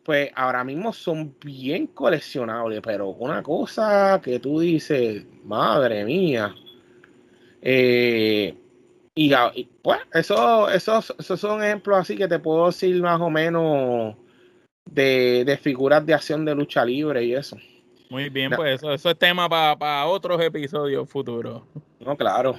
pues 0.06 0.30
ahora 0.36 0.64
mismo 0.64 0.94
son 0.94 1.36
bien 1.44 1.88
coleccionables, 1.88 2.80
pero 2.82 3.10
una 3.10 3.42
cosa 3.42 4.22
que 4.24 4.40
tú 4.40 4.60
dices, 4.60 5.26
madre 5.44 6.06
mía. 6.06 6.54
Eh, 7.62 8.56
y, 9.16 9.34
pues 9.82 10.00
eso, 10.14 10.70
esos, 10.70 11.14
esos 11.18 11.40
son 11.40 11.64
ejemplos 11.64 11.98
así 11.98 12.16
que 12.16 12.28
te 12.28 12.38
puedo 12.38 12.68
decir 12.68 13.02
más 13.02 13.20
o 13.20 13.32
menos 13.32 14.16
de, 14.86 15.44
de 15.46 15.58
figuras 15.58 16.06
de 16.06 16.14
acción 16.14 16.46
de 16.46 16.56
lucha 16.56 16.84
libre 16.86 17.24
y 17.24 17.34
eso. 17.34 17.58
Muy 18.10 18.30
bien, 18.30 18.52
pues 18.56 18.76
eso, 18.76 18.92
eso 18.92 19.10
es 19.12 19.20
tema 19.20 19.48
para 19.48 20.06
otros 20.08 20.42
episodios 20.42 21.08
futuros. 21.08 21.62
No, 22.00 22.18
claro. 22.18 22.58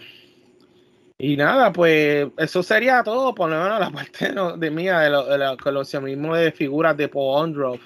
Y 1.18 1.36
nada, 1.36 1.70
pues 1.72 2.28
eso 2.38 2.62
sería 2.62 3.02
todo, 3.02 3.34
por 3.34 3.50
lo 3.50 3.62
menos 3.62 3.78
la 3.78 3.90
parte 3.92 4.32
de, 4.58 4.70
mía 4.70 5.00
de, 5.00 5.10
lo, 5.10 5.26
de 5.26 5.56
coleccionismo 5.58 6.34
de 6.34 6.52
figuras 6.52 6.96
de 6.96 7.08
Paul 7.08 7.78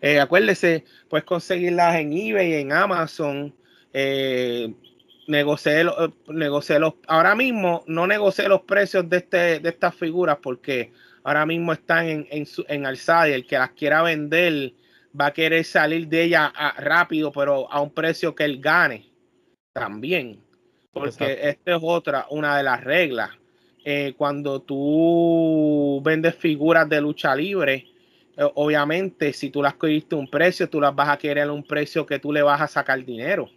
eh, 0.00 0.18
acuérdese, 0.18 0.84
puedes 1.08 1.24
conseguirlas 1.24 1.96
en 1.96 2.12
eBay, 2.12 2.54
en 2.54 2.72
Amazon. 2.72 3.54
Eh, 3.92 4.72
negocié, 5.28 5.84
los, 5.84 6.10
los, 6.26 6.94
ahora 7.06 7.34
mismo 7.36 7.84
no 7.86 8.06
negocié 8.06 8.48
los 8.48 8.62
precios 8.62 9.08
de, 9.08 9.18
este, 9.18 9.60
de 9.60 9.68
estas 9.68 9.94
figuras 9.94 10.38
porque 10.42 10.90
ahora 11.24 11.46
mismo 11.46 11.72
están 11.72 12.06
en, 12.06 12.26
en, 12.30 12.46
en 12.68 12.86
alzada 12.86 13.28
y 13.28 13.32
el 13.32 13.46
que 13.46 13.58
las 13.58 13.70
quiera 13.70 14.02
vender 14.02 14.72
va 15.18 15.26
a 15.26 15.32
querer 15.32 15.64
salir 15.64 16.08
de 16.08 16.24
ella 16.24 16.52
rápido, 16.78 17.32
pero 17.32 17.70
a 17.70 17.80
un 17.80 17.90
precio 17.90 18.34
que 18.34 18.44
él 18.44 18.60
gane 18.60 19.10
también. 19.72 20.40
Porque 20.92 21.38
esta 21.42 21.76
es 21.76 21.80
otra, 21.82 22.26
una 22.30 22.56
de 22.56 22.62
las 22.62 22.82
reglas. 22.82 23.30
Eh, 23.84 24.14
cuando 24.16 24.60
tú 24.60 26.00
vendes 26.04 26.34
figuras 26.34 26.88
de 26.88 27.00
lucha 27.00 27.34
libre, 27.34 27.86
eh, 28.36 28.50
obviamente, 28.54 29.32
si 29.32 29.50
tú 29.50 29.62
las 29.62 29.74
cogiste 29.74 30.14
un 30.14 30.28
precio, 30.28 30.68
tú 30.68 30.80
las 30.80 30.94
vas 30.94 31.08
a 31.08 31.16
querer 31.16 31.48
a 31.48 31.52
un 31.52 31.64
precio 31.64 32.04
que 32.04 32.18
tú 32.18 32.32
le 32.32 32.42
vas 32.42 32.60
a 32.60 32.68
sacar 32.68 33.02
dinero. 33.04 33.48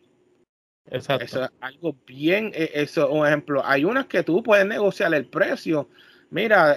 Exacto. 0.86 1.26
Eso 1.26 1.43
es 1.43 1.49
algo 1.59 1.95
bien, 2.05 2.51
eh, 2.53 2.72
eso 2.74 3.09
un 3.09 3.26
ejemplo. 3.26 3.61
Hay 3.66 3.84
unas 3.84 4.05
que 4.05 4.24
tú 4.24 4.43
puedes 4.43 4.66
negociar 4.66 5.14
el 5.14 5.26
precio. 5.26 5.89
Mira, 6.34 6.76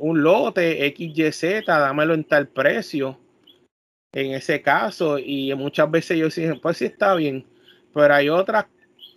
un 0.00 0.22
lote 0.22 0.94
XYZ, 0.96 1.66
dámelo 1.66 2.14
en 2.14 2.24
tal 2.24 2.48
precio 2.48 3.20
en 4.12 4.32
ese 4.32 4.62
caso 4.62 5.18
y 5.18 5.54
muchas 5.54 5.90
veces 5.90 6.16
yo 6.16 6.24
dicen, 6.24 6.58
pues 6.58 6.78
sí 6.78 6.86
está 6.86 7.14
bien, 7.14 7.46
pero 7.92 8.14
hay 8.14 8.30
otras 8.30 8.64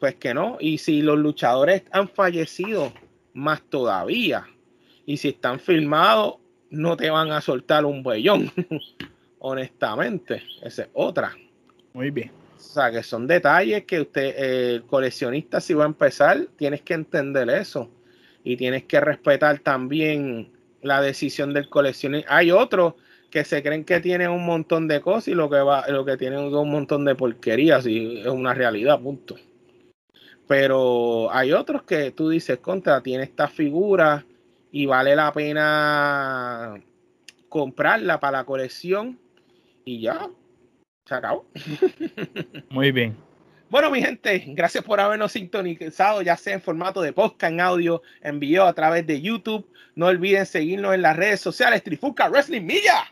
pues 0.02 0.16
que 0.16 0.34
no. 0.34 0.58
Y 0.60 0.80
si 0.80 1.02
los 1.02 1.18
luchadores 1.18 1.84
han 1.92 2.10
fallecido, 2.10 2.92
más 3.34 3.62
todavía. 3.70 4.46
Y 5.06 5.16
si 5.16 5.30
están 5.30 5.62
filmados, 5.62 6.36
no 6.70 6.98
te 6.98 7.10
van 7.10 7.32
a 7.32 7.40
soltar 7.40 7.86
un 7.86 8.04
buellón. 8.04 8.52
Honestamente, 9.40 10.44
esa 10.62 10.82
es 10.82 10.90
otra. 10.92 11.34
Muy 11.94 12.12
bien. 12.12 12.32
O 12.58 12.60
sea, 12.60 12.92
que 12.92 13.02
son 13.02 13.28
detalles 13.28 13.86
que 13.86 14.02
usted, 14.02 14.34
el 14.38 14.84
coleccionista, 14.84 15.62
si 15.62 15.74
va 15.74 15.84
a 15.86 15.88
empezar, 15.88 16.48
tienes 16.58 16.82
que 16.82 16.96
entender 16.96 17.50
eso. 17.50 17.90
Y 18.44 18.58
tienes 18.58 18.84
que 18.84 19.00
respetar 19.00 19.60
también 19.60 20.52
la 20.82 21.02
decisión 21.02 21.54
del 21.54 21.70
coleccionista. 21.70 22.36
Hay 22.36 22.52
otros 22.52 22.96
que 23.30 23.46
se 23.46 23.64
creen 23.64 23.86
que 23.86 24.00
tienen 24.02 24.30
un 24.30 24.46
montón 24.46 24.88
de 24.88 25.00
cosas 25.02 25.30
y 25.30 25.34
lo 25.34 25.50
que 25.50 25.60
va, 25.60 25.88
lo 25.88 26.04
que 26.04 26.18
tienen 26.18 26.48
es 26.48 26.54
un 26.54 26.70
montón 26.70 27.06
de 27.06 27.16
porquerías 27.16 27.88
y 27.88 28.20
es 28.20 28.28
una 28.28 28.54
realidad, 28.54 29.00
punto. 29.00 29.36
Pero 30.48 31.32
hay 31.32 31.54
otros 31.54 31.84
que 31.84 32.12
tú 32.12 32.30
dices, 32.30 32.58
contra, 32.60 33.02
tiene 33.02 33.24
esta 33.24 33.48
figura 33.48 34.26
y 34.72 34.86
vale 34.86 35.16
la 35.16 35.32
pena 35.32 36.82
comprarla 37.48 38.20
para 38.20 38.40
la 38.40 38.44
colección 38.44 39.18
y 39.86 40.02
ya, 40.02 40.30
se 41.06 41.16
acabó. 41.16 41.46
Muy 42.70 42.92
bien. 42.92 43.31
Bueno, 43.72 43.90
mi 43.90 44.02
gente, 44.02 44.44
gracias 44.48 44.84
por 44.84 45.00
habernos 45.00 45.32
sintonizado, 45.32 46.22
ya 46.22 46.36
sea 46.36 46.56
en 46.56 46.62
formato 46.62 47.02
de 47.02 47.14
podcast, 47.14 47.54
en 47.54 47.62
audio, 47.62 48.02
en 48.20 48.38
video 48.38 48.66
a 48.66 48.74
través 48.74 49.08
de 49.08 49.22
YouTube. 49.22 49.66
No 49.96 50.08
olviden 50.08 50.46
seguirnos 50.46 50.94
en 50.94 51.02
las 51.02 51.16
redes 51.16 51.40
sociales, 51.40 51.82
Trifuca 51.82 52.28
Wrestling 52.28 52.64
Media 52.64 53.10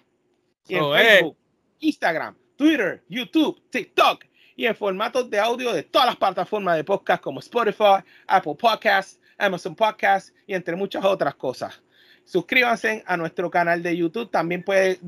en 0.67 0.81
oh, 0.81 0.97
eh. 0.97 1.01
Facebook, 1.01 1.37
Instagram, 1.79 2.35
Twitter, 2.57 3.01
YouTube, 3.07 3.57
TikTok 3.69 4.25
y 4.57 4.65
en 4.65 4.75
formatos 4.75 5.29
de 5.29 5.39
audio 5.39 5.71
de 5.71 5.83
todas 5.83 6.07
las 6.07 6.17
plataformas 6.17 6.75
de 6.75 6.83
podcast 6.83 7.23
como 7.23 7.39
Spotify, 7.39 8.03
Apple 8.27 8.55
Podcasts, 8.59 9.17
Amazon 9.37 9.73
Podcasts 9.73 10.33
y 10.45 10.55
entre 10.55 10.75
muchas 10.75 11.05
otras 11.05 11.35
cosas. 11.35 11.81
Suscríbanse 12.25 13.01
a 13.07 13.15
nuestro 13.15 13.49
canal 13.49 13.81
de 13.81 13.95
YouTube. 13.95 14.29
También 14.29 14.63
puede, 14.63 14.99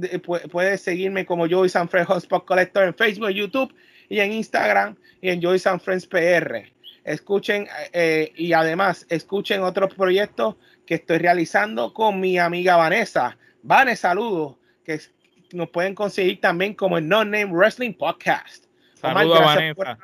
puede, 0.49 0.78
seguirme 0.78 1.26
como 1.26 1.45
Joey 1.49 1.68
Sanfred 1.68 2.06
Hotspot 2.06 2.45
Collector 2.45 2.86
en 2.86 2.95
Facebook, 2.95 3.32
YouTube 3.32 3.76
y 4.12 4.20
en 4.20 4.34
Instagram 4.34 4.97
y 5.22 5.30
en 5.30 5.41
Joey 5.41 5.57
Sanfred 5.57 6.03
PR. 6.09 6.70
Escuchen 7.05 7.66
eh, 7.93 8.34
y 8.36 8.51
además 8.51 9.05
escuchen 9.07 9.64
otros 9.64 9.95
proyectos 9.95 10.57
que 10.86 10.95
estoy 10.95 11.20
realizando 11.20 11.93
con 11.93 12.20
mi 12.20 12.38
amiga 12.38 12.76
Vanessa. 12.76 13.38
Vanessa, 13.64 14.09
saludos. 14.09 14.57
Que 14.84 14.99
nos 15.53 15.70
pueden 15.70 15.95
conseguir 15.95 16.41
también 16.41 16.74
como 16.74 16.97
el 16.97 17.07
No 17.07 17.24
Name 17.24 17.45
Wrestling 17.45 17.93
Podcast. 17.93 18.66
Saludos, 18.95 19.39
Vanessa. 19.39 19.97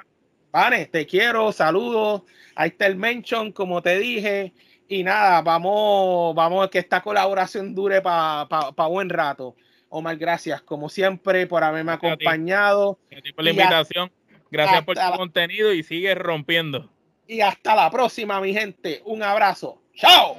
Vane, 0.54 0.86
te 0.86 1.06
quiero, 1.06 1.52
saludos. 1.52 2.22
Ahí 2.56 2.70
está 2.70 2.88
el 2.88 2.96
mention, 2.96 3.52
como 3.52 3.82
te 3.82 4.00
dije. 4.00 4.54
Y 4.88 5.04
nada, 5.04 5.42
vamos, 5.42 6.34
vamos 6.34 6.66
a 6.66 6.70
que 6.70 6.80
esta 6.80 7.02
colaboración 7.02 7.76
dure 7.76 8.02
para 8.02 8.88
buen 8.88 9.10
rato. 9.10 9.58
Omar, 9.90 10.18
gracias, 10.18 10.62
como 10.62 10.90
siempre, 10.90 11.48
por 11.48 11.64
haberme 11.64 11.94
acompañado. 11.94 13.00
Gracias 13.10 13.34
por 13.34 13.44
la 13.44 13.50
invitación. 13.52 14.12
Gracias 14.50 14.84
por 14.84 14.96
tu 14.98 15.18
contenido 15.18 15.74
y 15.74 15.84
sigue 15.84 16.16
rompiendo. 16.16 16.90
Y 17.28 17.42
hasta 17.42 17.76
la 17.76 17.90
próxima, 17.90 18.40
mi 18.40 18.54
gente. 18.54 19.02
Un 19.06 19.24
abrazo. 19.24 19.82
¡Chao! 19.94 20.38